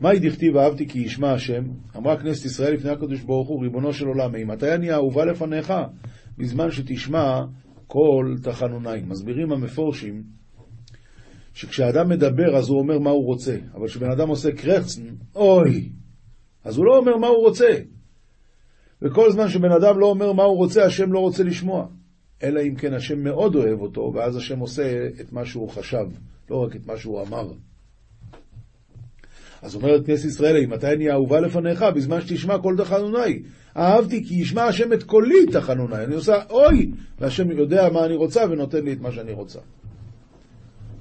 מהי 0.00 0.18
דכתיב 0.18 0.56
אהבתי 0.56 0.88
כי 0.88 0.98
ישמע 0.98 1.32
השם? 1.32 1.64
אמרה 1.96 2.16
כנסת 2.16 2.44
ישראל 2.44 2.74
לפני 2.74 2.90
הקדוש 2.90 3.20
ברוך 3.20 3.48
הוא, 3.48 3.62
ריבונו 3.62 3.92
של 3.92 4.06
עולם, 4.06 4.48
מתי 4.48 4.74
אני 4.74 4.92
אהובה 4.92 5.24
לפניך? 5.24 5.72
בזמן 6.38 6.70
שתשמע 6.70 7.44
כל 7.86 8.34
תחנוניים. 8.42 9.08
מסבירים 9.08 9.52
המפורשים 9.52 10.22
שכשאדם 11.54 12.08
מדבר 12.08 12.56
אז 12.56 12.68
הוא 12.68 12.78
אומר 12.78 12.98
מה 12.98 13.10
הוא 13.10 13.24
רוצה, 13.24 13.56
אבל 13.74 13.86
כשבן 13.86 14.10
אדם 14.10 14.28
עושה 14.28 14.52
קרחצן, 14.52 15.02
אוי, 15.36 15.92
אז 16.64 16.76
הוא 16.76 16.86
לא 16.86 16.96
אומר 16.96 17.16
מה 17.16 17.26
הוא 17.26 17.46
רוצה. 17.46 17.74
וכל 19.02 19.32
זמן 19.32 19.48
שבן 19.48 19.72
אדם 19.72 19.98
לא 19.98 20.06
אומר 20.06 20.32
מה 20.32 20.42
הוא 20.42 20.56
רוצה, 20.56 20.84
השם 20.84 21.12
לא 21.12 21.18
רוצה 21.18 21.42
לשמוע. 21.42 21.86
אלא 22.42 22.60
אם 22.60 22.74
כן 22.74 22.94
השם 22.94 23.24
מאוד 23.24 23.54
אוהב 23.54 23.80
אותו, 23.80 24.12
ואז 24.14 24.36
השם 24.36 24.58
עושה 24.58 25.08
את 25.20 25.32
מה 25.32 25.44
שהוא 25.44 25.68
חשב, 25.70 26.06
לא 26.50 26.56
רק 26.56 26.76
את 26.76 26.86
מה 26.86 26.96
שהוא 26.96 27.22
אמר. 27.22 27.52
אז 29.62 29.74
אומרת 29.74 30.06
כנסת 30.06 30.24
ישראל, 30.24 30.56
אם 30.64 30.70
מתי 30.70 30.86
אני 30.86 31.10
אהובה 31.10 31.40
לפניך? 31.40 31.84
בזמן 31.94 32.20
שתשמע 32.20 32.58
כל 32.58 32.74
תחנוני. 32.78 33.42
אהבתי 33.76 34.24
כי 34.24 34.34
ישמע 34.34 34.62
השם 34.62 34.92
את 34.92 35.02
קולי 35.02 35.46
תחנוני. 35.52 36.04
אני 36.04 36.14
עושה 36.14 36.42
אוי, 36.50 36.90
והשם 37.18 37.50
יודע 37.50 37.88
מה 37.92 38.04
אני 38.04 38.14
רוצה 38.14 38.44
ונותן 38.50 38.84
לי 38.84 38.92
את 38.92 39.00
מה 39.00 39.12
שאני 39.12 39.32
רוצה. 39.32 39.58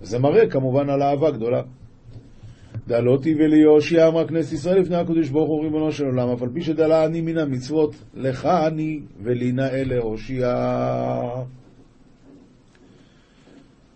וזה 0.01 0.19
מראה 0.19 0.49
כמובן 0.49 0.89
על 0.89 1.01
אהבה 1.01 1.31
גדולה. 1.31 1.61
דלותי 2.87 3.35
וליהושע 3.35 4.07
אמרה 4.07 4.27
כנסת 4.27 4.53
ישראל 4.53 4.79
לפני 4.79 4.95
הקדוש 4.95 5.29
ברוך 5.29 5.49
הוא 5.49 5.63
ריבונו 5.63 5.91
של 5.91 6.05
עולם, 6.05 6.29
אף 6.29 6.41
על 6.41 6.49
פי 6.53 6.61
שדלה 6.61 7.05
אני 7.05 7.21
מן 7.21 7.37
המצוות, 7.37 7.95
לך 8.13 8.45
אני 8.45 8.99
ולי 9.23 9.51
נאה 9.51 9.83
להושיע. 9.83 10.55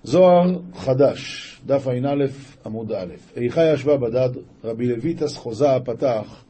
זוהר 0.04 0.60
חדש, 0.74 1.62
דף 1.66 1.88
ע"א 1.88 2.26
עמוד 2.66 2.92
א', 2.92 3.14
איכה 3.36 3.74
ישבה 3.74 3.98
בדד, 3.98 4.30
רבי 4.64 4.88
לויטס 4.88 5.38
חוזה 5.38 5.66
פתח, 5.86 6.44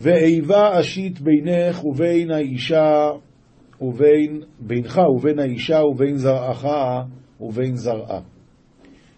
ואיבה 0.00 0.80
אשית 0.80 1.20
בינך 1.20 1.84
ובין 1.84 2.30
האישה 2.30 3.10
ובין, 3.80 4.42
בינך 4.60 5.00
ובין 5.16 5.38
האישה 5.38 5.80
ובין 5.82 6.16
זרעך 6.16 6.64
ובין 7.40 7.76
זרעה. 7.76 8.20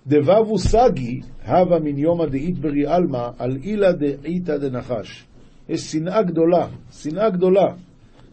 דבבו 0.08 0.58
סגי, 0.58 1.20
הווה 1.46 1.78
מן 1.78 1.98
יומא 1.98 2.26
דאית 2.26 2.58
ברי 2.58 2.86
עלמא, 2.86 3.28
על 3.38 3.56
אילה 3.62 3.92
דאיתא 3.92 4.56
דנחש. 4.56 5.24
יש 5.68 5.92
שנאה 5.92 6.22
גדולה, 6.22 6.66
שנאה 6.92 7.30
גדולה, 7.30 7.66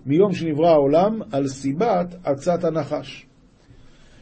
מיום 0.05 0.33
שנברא 0.33 0.69
העולם, 0.69 1.19
על 1.31 1.47
סיבת 1.47 2.15
עצת 2.23 2.63
הנחש. 2.63 3.25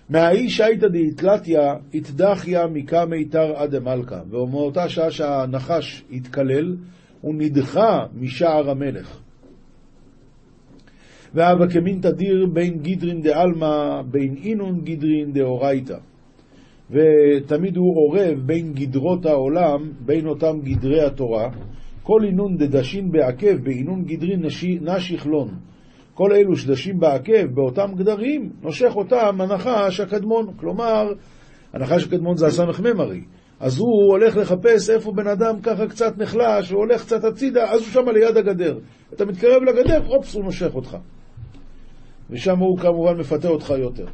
מהאיש 0.09 0.61
הייתא 0.61 0.87
דאיתלתיה 0.87 1.73
התדחיה 1.93 2.67
מקא 2.67 3.05
מיתר 3.05 3.55
עד 3.55 3.79
מלכה, 3.79 4.21
ומאותה 4.29 4.89
שעה 4.89 5.11
שהנחש 5.11 6.03
התקלל, 6.11 6.75
הוא 7.21 7.35
נדחה 7.37 7.97
משער 8.13 8.69
המלך. 8.69 9.19
והווה 11.33 11.69
כמין 11.69 11.99
תדיר 12.01 12.45
בין 12.53 12.77
גידרין 12.77 13.21
דעלמא, 13.21 14.01
בין 14.11 14.35
אינון 14.43 14.81
גידרין 14.81 15.33
דאורייתא. 15.33 15.97
ותמיד 16.91 17.77
הוא 17.77 17.95
עורב 17.97 18.39
בין 18.45 18.73
גדרות 18.73 19.25
העולם, 19.25 19.91
בין 20.05 20.27
אותם 20.27 20.59
גדרי 20.63 21.01
התורה. 21.01 21.49
כל 22.03 22.19
אינון 22.23 22.57
דדשין 22.57 23.11
בעקב, 23.11 23.55
באינון 23.63 24.03
גדרין 24.03 24.45
נשיך 24.81 25.25
לון. 25.25 25.49
כל 26.13 26.33
אלו 26.33 26.55
שדשים 26.55 26.99
בעקב 26.99 27.45
באותם 27.53 27.91
גדרים, 27.95 28.49
נושך 28.61 28.91
אותם 28.95 29.41
הנחש 29.41 29.99
הקדמון. 29.99 30.53
כלומר, 30.55 31.13
הנחש 31.73 32.07
הקדמון 32.07 32.37
זה 32.37 32.47
הסמ"ם 32.47 32.99
הרי. 32.99 33.21
אז 33.59 33.79
הוא 33.79 34.11
הולך 34.11 34.37
לחפש 34.37 34.89
איפה 34.89 35.11
בן 35.11 35.27
אדם 35.27 35.61
ככה 35.61 35.87
קצת 35.87 36.17
נחלש, 36.17 36.71
הוא 36.71 36.79
הולך 36.79 37.01
קצת 37.01 37.23
הצידה, 37.23 37.71
אז 37.71 37.79
הוא 37.79 37.89
שם 37.89 38.09
ליד 38.09 38.37
הגדר. 38.37 38.77
אתה 39.13 39.25
מתקרב 39.25 39.63
לגדר, 39.63 40.07
אופס, 40.07 40.35
הוא 40.35 40.43
נושך 40.43 40.75
אותך. 40.75 40.97
ושם 42.29 42.59
הוא 42.59 42.77
כמובן 42.77 43.17
מפתה 43.19 43.47
אותך 43.47 43.73
יותר. 43.79 44.05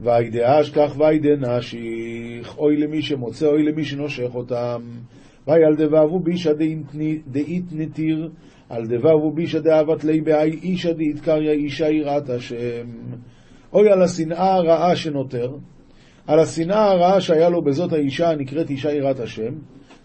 וידעש 0.00 0.70
כך 0.70 0.96
וידנשיך, 0.98 2.58
אוי 2.58 2.76
למי 2.76 3.02
שמוצא, 3.02 3.46
אוי 3.46 3.62
למי 3.62 3.84
שנושך 3.84 4.34
אותם. 4.34 4.80
ויל 5.46 5.74
דבבו 5.76 6.20
בישא 6.20 6.52
דאית 7.26 7.64
נתיר, 7.72 8.30
על 8.68 8.86
דבבו 8.86 9.30
בישא 9.34 9.58
דאבת 9.58 10.04
לי 10.04 10.20
באי 10.20 10.50
אישא 10.50 10.92
דאית 10.92 11.20
קריא 11.20 11.50
אישא 11.50 11.84
יראת 11.84 12.30
השם. 12.30 12.86
אוי 13.72 13.90
על 13.90 14.02
השנאה 14.02 14.54
הרעה 14.54 14.96
שנותר, 14.96 15.56
על 16.26 16.40
השנאה 16.40 16.90
הרעה 16.90 17.20
שהיה 17.20 17.48
לו 17.48 17.62
בזאת 17.62 17.92
האישה 17.92 18.30
הנקראת 18.30 18.70
אישה 18.70 18.92
יראת 18.92 19.20
השם, 19.20 19.54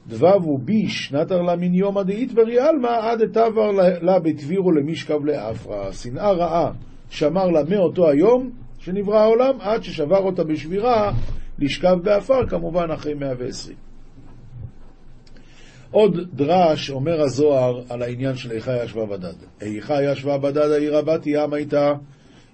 דבבו 0.08 0.58
ביש 0.58 1.14
נתר 1.14 1.42
לה 1.42 1.56
מן 1.56 1.74
יומא 1.74 2.04
דאית 2.04 2.34
בריאלמה 2.34 3.12
עד 3.12 3.22
אתבר 3.22 3.72
לה 4.02 4.20
בתבירו 4.20 4.72
למשכב 4.72 5.26
לאפרה. 5.26 5.94
שנאה 5.94 6.32
רעה 6.32 6.72
שמר 7.10 7.46
לה 7.46 7.62
מאותו 7.70 8.10
היום 8.10 8.50
שנברא 8.82 9.20
העולם 9.20 9.54
עד 9.60 9.84
ששבר 9.84 10.18
אותה 10.18 10.44
בשבירה 10.44 11.12
לשכב 11.60 11.98
באפר, 12.04 12.48
כמובן 12.48 12.92
אחרי 12.92 13.14
120. 13.14 13.78
עוד 15.92 16.20
דרש 16.34 16.90
אומר 16.90 17.22
הזוהר 17.22 17.82
על 17.90 18.02
העניין 18.02 18.36
של 18.36 18.52
איכה 18.52 18.84
ישבה 18.84 19.06
בדד. 19.06 19.34
איכה 19.62 20.04
ישבה 20.04 20.38
בדד 20.38 20.72
העיר 20.72 20.98
הבת 20.98 21.22
ים 21.26 21.54
הייתה 21.54 21.94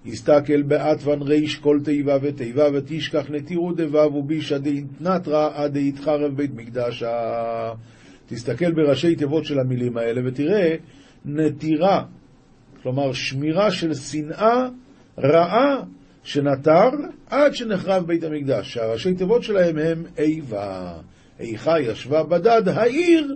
הסתכל 0.05 0.61
באטוון 0.61 1.21
ריש 1.21 1.55
כל 1.55 1.79
תיבה 1.83 2.17
ותיבה 2.21 2.67
ותשכח 2.73 3.25
נטירו 3.29 3.71
דבב 3.71 4.15
ובישא 4.15 4.57
דאינתנטרא 4.57 5.49
עד 5.53 5.73
דאיתחרב 5.73 6.35
בית 6.35 6.51
מקדש. 6.55 7.03
תסתכל 8.25 8.71
בראשי 8.71 9.15
תיבות 9.15 9.45
של 9.45 9.59
המילים 9.59 9.97
האלה 9.97 10.21
ותראה 10.25 10.75
נטירה, 11.25 12.03
כלומר 12.83 13.13
שמירה 13.13 13.71
של 13.71 13.93
שנאה 13.93 14.67
רעה 15.19 15.83
שנטר 16.27 16.89
עד 17.29 17.53
שנחרב 17.55 18.05
בית 18.07 18.23
המקדש. 18.23 18.73
שהראשי 18.73 19.13
תיבות 19.13 19.43
שלהם 19.43 19.77
הם 19.77 20.03
איבה. 20.17 20.93
איכה 21.39 21.79
ישבה 21.79 22.23
בדד, 22.23 22.67
העיר 22.67 23.35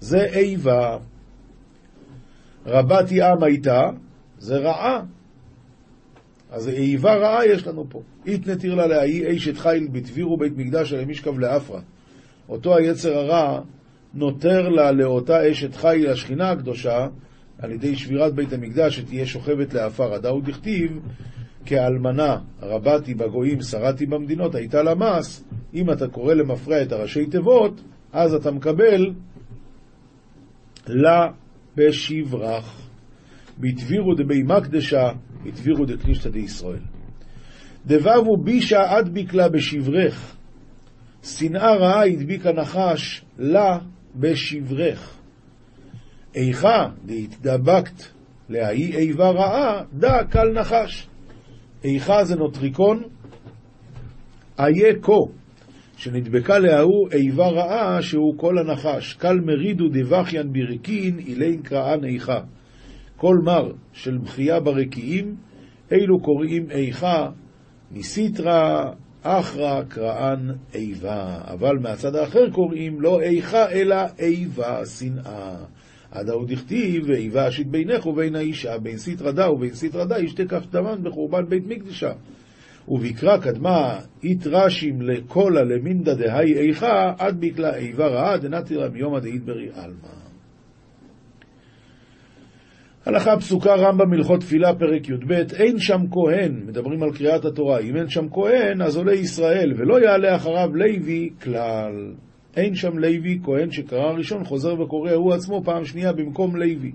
זה 0.00 0.24
איבה. 0.24 0.98
רבת 2.66 3.06
ים 3.10 3.42
הייתה, 3.42 3.82
זה 4.38 4.56
רעה. 4.56 5.02
אז 6.50 6.68
איבה 6.68 7.14
רעה 7.14 7.46
יש 7.46 7.66
לנו 7.66 7.86
פה. 7.88 8.02
אית 8.26 8.46
נתיר 8.46 8.74
לה 8.74 8.86
להאי 8.86 9.36
אשת 9.36 9.56
חיל 9.56 9.88
בתבירו 9.92 10.36
בית 10.36 10.52
מקדש 10.56 10.92
על 10.92 11.04
משכב 11.04 11.38
לאפרה. 11.38 11.80
אותו 12.48 12.76
היצר 12.76 13.18
הרע 13.18 13.60
נותר 14.14 14.68
לה 14.68 14.92
לאותה 14.92 15.50
אשת 15.50 15.74
חיל, 15.74 16.10
השכינה 16.10 16.50
הקדושה, 16.50 17.06
על 17.58 17.72
ידי 17.72 17.96
שבירת 17.96 18.34
בית 18.34 18.52
המקדש, 18.52 18.96
שתהיה 18.96 19.26
שוכבת 19.26 19.74
לעפר. 19.74 20.14
הדאו 20.14 20.40
דכתיב, 20.40 21.00
כאלמנה 21.66 22.36
רבתי 22.62 23.14
בגויים, 23.14 23.62
שרתי 23.62 24.06
במדינות, 24.06 24.54
הייתה 24.54 24.82
לה 24.82 24.94
מס, 24.94 25.44
אם 25.74 25.90
אתה 25.90 26.08
קורא 26.08 26.34
למפרע 26.34 26.82
את 26.82 26.92
הראשי 26.92 27.26
תיבות, 27.26 27.80
אז 28.12 28.34
אתה 28.34 28.50
מקבל 28.50 29.12
לה 30.86 31.26
בשברך. 31.76 32.80
בתבירו 33.58 34.14
דבי 34.14 34.42
מקדשה, 34.42 35.10
בתבירו 35.44 35.84
דקלישתא 35.84 36.30
דישראל. 36.30 36.82
דבבו 37.86 38.36
בישה 38.44 38.96
עד 38.96 39.08
ביקלה 39.08 39.48
בשברך, 39.48 40.36
שנאה 41.22 41.76
רעה 41.76 42.06
הדביק 42.06 42.46
הנחש 42.46 43.24
לה 43.38 43.78
בשברך. 44.16 45.16
איכה 46.34 46.88
דהתדבקת 47.06 48.02
להאי 48.48 48.96
איבה 48.96 49.30
רעה, 49.30 49.82
דא 49.92 50.22
קל 50.22 50.52
נחש. 50.52 51.08
איכה 51.84 52.24
זה 52.24 52.36
נוטריקון, 52.36 53.02
איה 54.58 54.94
כה, 55.02 55.12
שנדבקה 55.96 56.58
להוא 56.58 57.08
איבה 57.12 57.48
רעה 57.48 58.02
שהוא 58.02 58.38
כל 58.38 58.58
הנחש. 58.58 59.14
קל 59.14 59.40
מרידו 59.40 59.84
דבכיין 59.92 60.52
בריקין, 60.52 61.18
אילין 61.18 61.62
קראן 61.62 62.04
איכה. 62.04 62.40
כל 63.16 63.36
מר 63.44 63.72
של 63.92 64.18
בכייה 64.18 64.60
ברקיעים, 64.60 65.36
אלו 65.92 66.20
קוראים 66.20 66.70
איכה, 66.70 67.28
מסיטרא 67.92 68.84
אחרא 69.22 69.82
קראן 69.82 70.50
איבה. 70.74 71.38
אבל 71.44 71.78
מהצד 71.78 72.14
האחר 72.14 72.50
קוראים 72.50 73.00
לא 73.00 73.20
איכה, 73.20 73.70
אלא 73.70 73.96
איבה, 74.18 74.86
שנאה. 74.86 75.56
עד 76.14 76.28
ההוא 76.28 76.46
דכתיב, 76.48 77.04
ואיבה 77.08 77.48
אשית 77.48 77.66
בינך 77.66 78.06
ובין 78.06 78.36
האישה, 78.36 78.78
בין 78.78 78.98
סטרא 78.98 79.30
דה 79.30 79.50
ובין 79.50 79.74
סטרא 79.74 80.04
דה, 80.04 80.18
ישתה 80.18 80.44
כף 80.44 80.66
דמן 80.70 81.02
בחורבן 81.02 81.48
בית 81.48 81.66
מקדשה. 81.66 82.12
ובקרא 82.88 83.38
קדמה 83.38 84.00
אית 84.22 84.46
רשים 84.46 85.02
לקולה 85.02 85.62
למינדה 85.62 86.14
דהי 86.14 86.54
איכה, 86.54 87.12
עד 87.18 87.40
בקלה 87.40 87.76
איבה 87.76 88.06
רעה 88.06 88.38
דנתירא 88.38 88.88
מיומא 88.88 89.20
דאית 89.20 89.44
ברי 89.44 89.68
עלמא. 89.74 90.24
הלכה 93.06 93.36
פסוקה 93.36 93.74
רמב"ם 93.74 94.12
הלכות 94.12 94.40
תפילה 94.40 94.74
פרק 94.74 95.08
י"ב 95.08 95.32
אין 95.32 95.78
שם 95.78 96.00
כהן, 96.10 96.62
מדברים 96.66 97.02
על 97.02 97.12
קריאת 97.12 97.44
התורה, 97.44 97.78
אם 97.78 97.96
אין 97.96 98.08
שם 98.08 98.28
כהן 98.30 98.82
אז 98.82 98.96
עולה 98.96 99.12
ישראל 99.12 99.72
ולא 99.76 100.00
יעלה 100.00 100.36
אחריו 100.36 100.70
לוי 100.74 101.30
כלל. 101.42 102.12
אין 102.56 102.74
שם 102.74 102.98
לוי, 102.98 103.40
כהן 103.44 103.70
שקרא 103.70 104.12
ראשון, 104.12 104.44
חוזר 104.44 104.80
וקורא 104.80 105.12
הוא 105.12 105.32
עצמו 105.32 105.62
פעם 105.64 105.84
שנייה 105.84 106.12
במקום 106.12 106.56
לוי. 106.56 106.92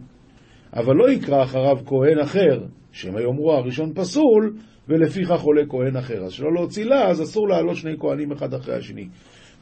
אבל 0.73 0.95
לא 0.95 1.11
יקרא 1.11 1.43
אחריו 1.43 1.77
כהן 1.85 2.19
אחר, 2.19 2.63
שמא 2.91 3.19
יאמרו 3.19 3.53
הראשון 3.53 3.93
פסול, 3.95 4.55
ולפיכך 4.87 5.41
עולה 5.41 5.61
כהן 5.69 5.97
אחר. 5.97 6.23
אז 6.23 6.31
שלא 6.31 6.53
להוציא 6.53 6.85
לה, 6.85 7.07
אז 7.07 7.21
אסור 7.21 7.47
לעלות 7.47 7.75
שני 7.75 7.97
כהנים 7.99 8.31
אחד 8.31 8.53
אחרי 8.53 8.75
השני. 8.75 9.07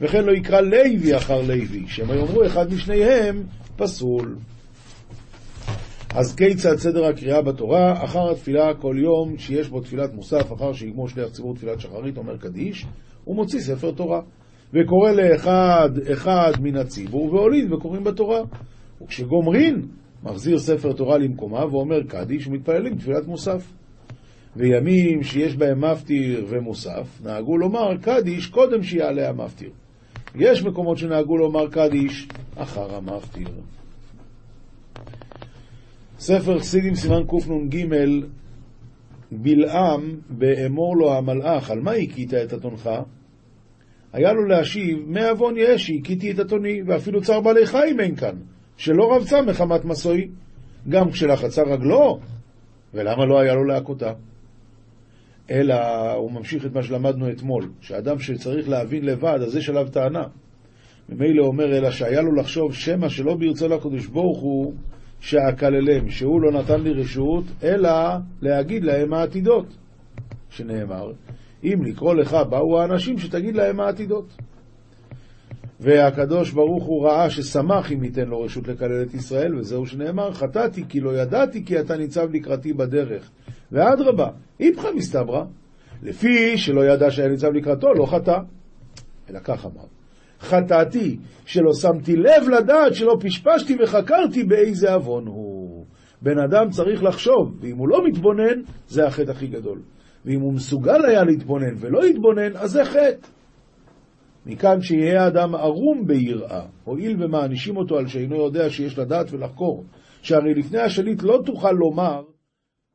וכן 0.00 0.24
לא 0.24 0.32
יקרא 0.32 0.60
לוי 0.60 1.16
אחר 1.16 1.40
לוי, 1.42 1.84
שמא 1.86 2.12
יאמרו 2.12 2.46
אחד 2.46 2.74
משניהם 2.74 3.42
פסול. 3.76 4.36
אז 6.14 6.34
כיצד 6.34 6.76
סדר 6.76 7.04
הקריאה 7.04 7.42
בתורה? 7.42 8.04
אחר 8.04 8.30
התפילה 8.30 8.74
כל 8.74 8.96
יום 8.98 9.38
שיש 9.38 9.68
בו 9.68 9.80
תפילת 9.80 10.14
מוסף, 10.14 10.52
אחר 10.52 10.72
שיגמור 10.72 11.08
שליח 11.08 11.28
ציבור 11.28 11.54
תפילת 11.54 11.80
שחרית, 11.80 12.16
אומר 12.16 12.36
קדיש, 12.36 12.86
הוא 13.24 13.36
מוציא 13.36 13.60
ספר 13.60 13.90
תורה. 13.90 14.20
וקורא 14.72 15.10
לאחד 15.10 15.90
אחד 16.12 16.52
מן 16.60 16.76
הציבור, 16.76 17.34
ועולין 17.34 17.72
וקוראים 17.72 18.04
בתורה. 18.04 18.40
וכשגומרין, 19.02 19.82
מחזיר 20.22 20.58
ספר 20.58 20.92
תורה 20.92 21.18
למקומה 21.18 21.66
ואומר 21.66 22.02
קדיש 22.02 22.46
ומתפללים 22.46 22.94
תפילת 22.94 23.26
מוסף. 23.26 23.72
וימים 24.56 25.22
שיש 25.22 25.56
בהם 25.56 25.84
מפטיר 25.84 26.46
ומוסף, 26.48 27.20
נהגו 27.24 27.58
לומר 27.58 27.96
קדיש 27.96 28.46
קודם 28.46 28.82
שיעלה 28.82 29.28
המפטיר. 29.28 29.70
יש 30.34 30.62
מקומות 30.62 30.98
שנהגו 30.98 31.36
לומר 31.36 31.68
קדיש 31.68 32.28
אחר 32.56 32.94
המפטיר. 32.94 33.48
ספר 36.18 36.58
חסידים 36.58 36.94
סימן 36.94 37.22
קנ"ג 37.26 37.84
בלעם 39.32 40.20
באמור 40.30 40.96
לו 40.96 41.14
המלאך, 41.14 41.70
על 41.70 41.80
מה 41.80 41.92
הכית 41.92 42.34
את 42.34 42.54
אתונך? 42.54 42.90
היה 44.12 44.32
לו 44.32 44.44
להשיב, 44.46 44.98
מעוון 45.06 45.54
יש 45.56 45.86
שהכיתי 45.86 46.30
את 46.30 46.40
אתוני, 46.40 46.82
ואפילו 46.86 47.20
צער 47.20 47.40
בעלי 47.40 47.66
חיים 47.66 48.00
אין 48.00 48.16
כאן, 48.16 48.34
שלא 48.76 49.16
רבצה 49.16 49.42
מחמת 49.42 49.84
מסוי, 49.84 50.28
גם 50.88 51.10
כשלחצה 51.10 51.62
רגלו, 51.62 52.18
ולמה 52.94 53.26
לא 53.26 53.40
היה 53.40 53.54
לו 53.54 53.64
להכותה? 53.64 54.12
אלא 55.50 55.74
הוא 56.12 56.32
ממשיך 56.32 56.66
את 56.66 56.74
מה 56.74 56.82
שלמדנו 56.82 57.30
אתמול, 57.30 57.70
שאדם 57.80 58.18
שצריך 58.18 58.68
להבין 58.68 59.04
לבד, 59.04 59.38
אז 59.42 59.56
יש 59.56 59.68
עליו 59.68 59.88
טענה. 59.88 60.24
ממילא 61.08 61.46
אומר, 61.46 61.78
אלא 61.78 61.90
שהיה 61.90 62.20
לו 62.20 62.34
לחשוב 62.34 62.74
שמא 62.74 63.08
שלא 63.08 63.34
ברצו 63.34 63.68
לקדוש 63.68 64.06
ברוך 64.06 64.40
הוא 64.40 64.74
שאקללם, 65.20 66.10
שהוא 66.10 66.40
לא 66.42 66.60
נתן 66.60 66.80
לי 66.80 66.90
רשות, 66.92 67.44
אלא 67.62 67.90
להגיד 68.42 68.84
להם 68.84 69.14
העתידות, 69.14 69.66
שנאמר, 70.50 71.12
אם 71.64 71.84
לקרוא 71.84 72.14
לך 72.14 72.36
באו 72.50 72.80
האנשים 72.80 73.18
שתגיד 73.18 73.56
להם 73.56 73.80
העתידות. 73.80 74.36
והקדוש 75.80 76.50
ברוך 76.50 76.84
הוא 76.84 77.06
ראה 77.06 77.30
ששמח 77.30 77.92
אם 77.92 78.04
ייתן 78.04 78.28
לו 78.28 78.40
רשות 78.40 78.68
לקלל 78.68 79.02
את 79.02 79.14
ישראל, 79.14 79.54
וזהו 79.54 79.86
שנאמר, 79.86 80.32
חטאתי 80.32 80.84
כי 80.88 81.00
לא 81.00 81.16
ידעתי 81.16 81.64
כי 81.64 81.80
אתה 81.80 81.96
ניצב 81.96 82.30
לקראתי 82.32 82.72
בדרך. 82.72 83.30
ואדרבה, 83.72 84.28
איפכא 84.60 84.88
מסתברא, 84.94 85.44
לפי 86.02 86.58
שלא 86.58 86.84
ידע 86.84 87.10
שהיה 87.10 87.28
ניצב 87.28 87.48
לקראתו, 87.52 87.94
לא 87.94 88.06
חטא. 88.06 88.38
אלא 89.30 89.38
כך 89.44 89.66
אמר, 89.66 89.84
חטאתי 90.40 91.16
שלא 91.46 91.72
שמתי 91.72 92.16
לב 92.16 92.48
לדעת 92.58 92.94
שלא 92.94 93.16
פשפשתי 93.20 93.76
וחקרתי 93.82 94.44
באיזה 94.44 94.94
עוון 94.94 95.26
הוא. 95.26 95.84
בן 96.22 96.38
אדם 96.38 96.70
צריך 96.70 97.02
לחשוב, 97.02 97.58
ואם 97.60 97.76
הוא 97.76 97.88
לא 97.88 98.06
מתבונן, 98.06 98.62
זה 98.88 99.06
החטא 99.06 99.30
הכי 99.30 99.46
גדול. 99.46 99.78
ואם 100.28 100.40
הוא 100.40 100.54
מסוגל 100.54 101.04
היה 101.04 101.24
להתבונן 101.24 101.74
ולא 101.76 102.06
יתבונן, 102.06 102.56
אז 102.56 102.70
זה 102.70 102.84
חטא. 102.84 103.28
מכאן 104.46 104.80
שיהיה 104.82 105.24
האדם 105.24 105.54
ערום 105.54 106.06
ביראה, 106.06 106.66
הואיל 106.84 107.24
ומענישים 107.24 107.76
אותו 107.76 107.98
על 107.98 108.08
שאינו 108.08 108.36
יודע 108.36 108.70
שיש 108.70 108.98
לדעת 108.98 109.32
ולחקור, 109.32 109.84
שהרי 110.22 110.54
לפני 110.54 110.78
השליט 110.78 111.22
לא 111.22 111.42
תוכל 111.46 111.72
לומר 111.72 112.24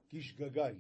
כי 0.10 0.22
שגגאי, 0.22 0.74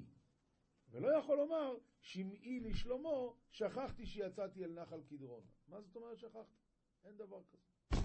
ולא 0.93 1.07
יכול 1.19 1.37
לומר 1.37 1.73
שמעי 2.01 2.59
לשלמה, 2.69 3.09
שכחתי 3.51 4.05
שיצאתי 4.05 4.63
אל 4.63 4.69
נחל 4.81 4.99
קדרון. 5.09 5.41
מה 5.69 5.77
זאת 5.81 5.95
אומרת 5.95 6.19
שכחתי? 6.19 6.57
אין 7.05 7.13
דבר 7.15 7.37
כזה. 7.51 8.01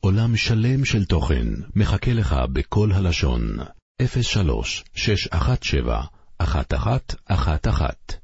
עולם 0.00 0.36
שלם 0.36 0.84
של 0.84 1.04
תוכן 1.04 1.46
מחכה 1.76 2.12
לך 2.12 2.34
בכל 2.52 2.88
הלשון, 2.92 3.40
03 4.22 4.84
617 4.94 6.21
1111 6.46 8.21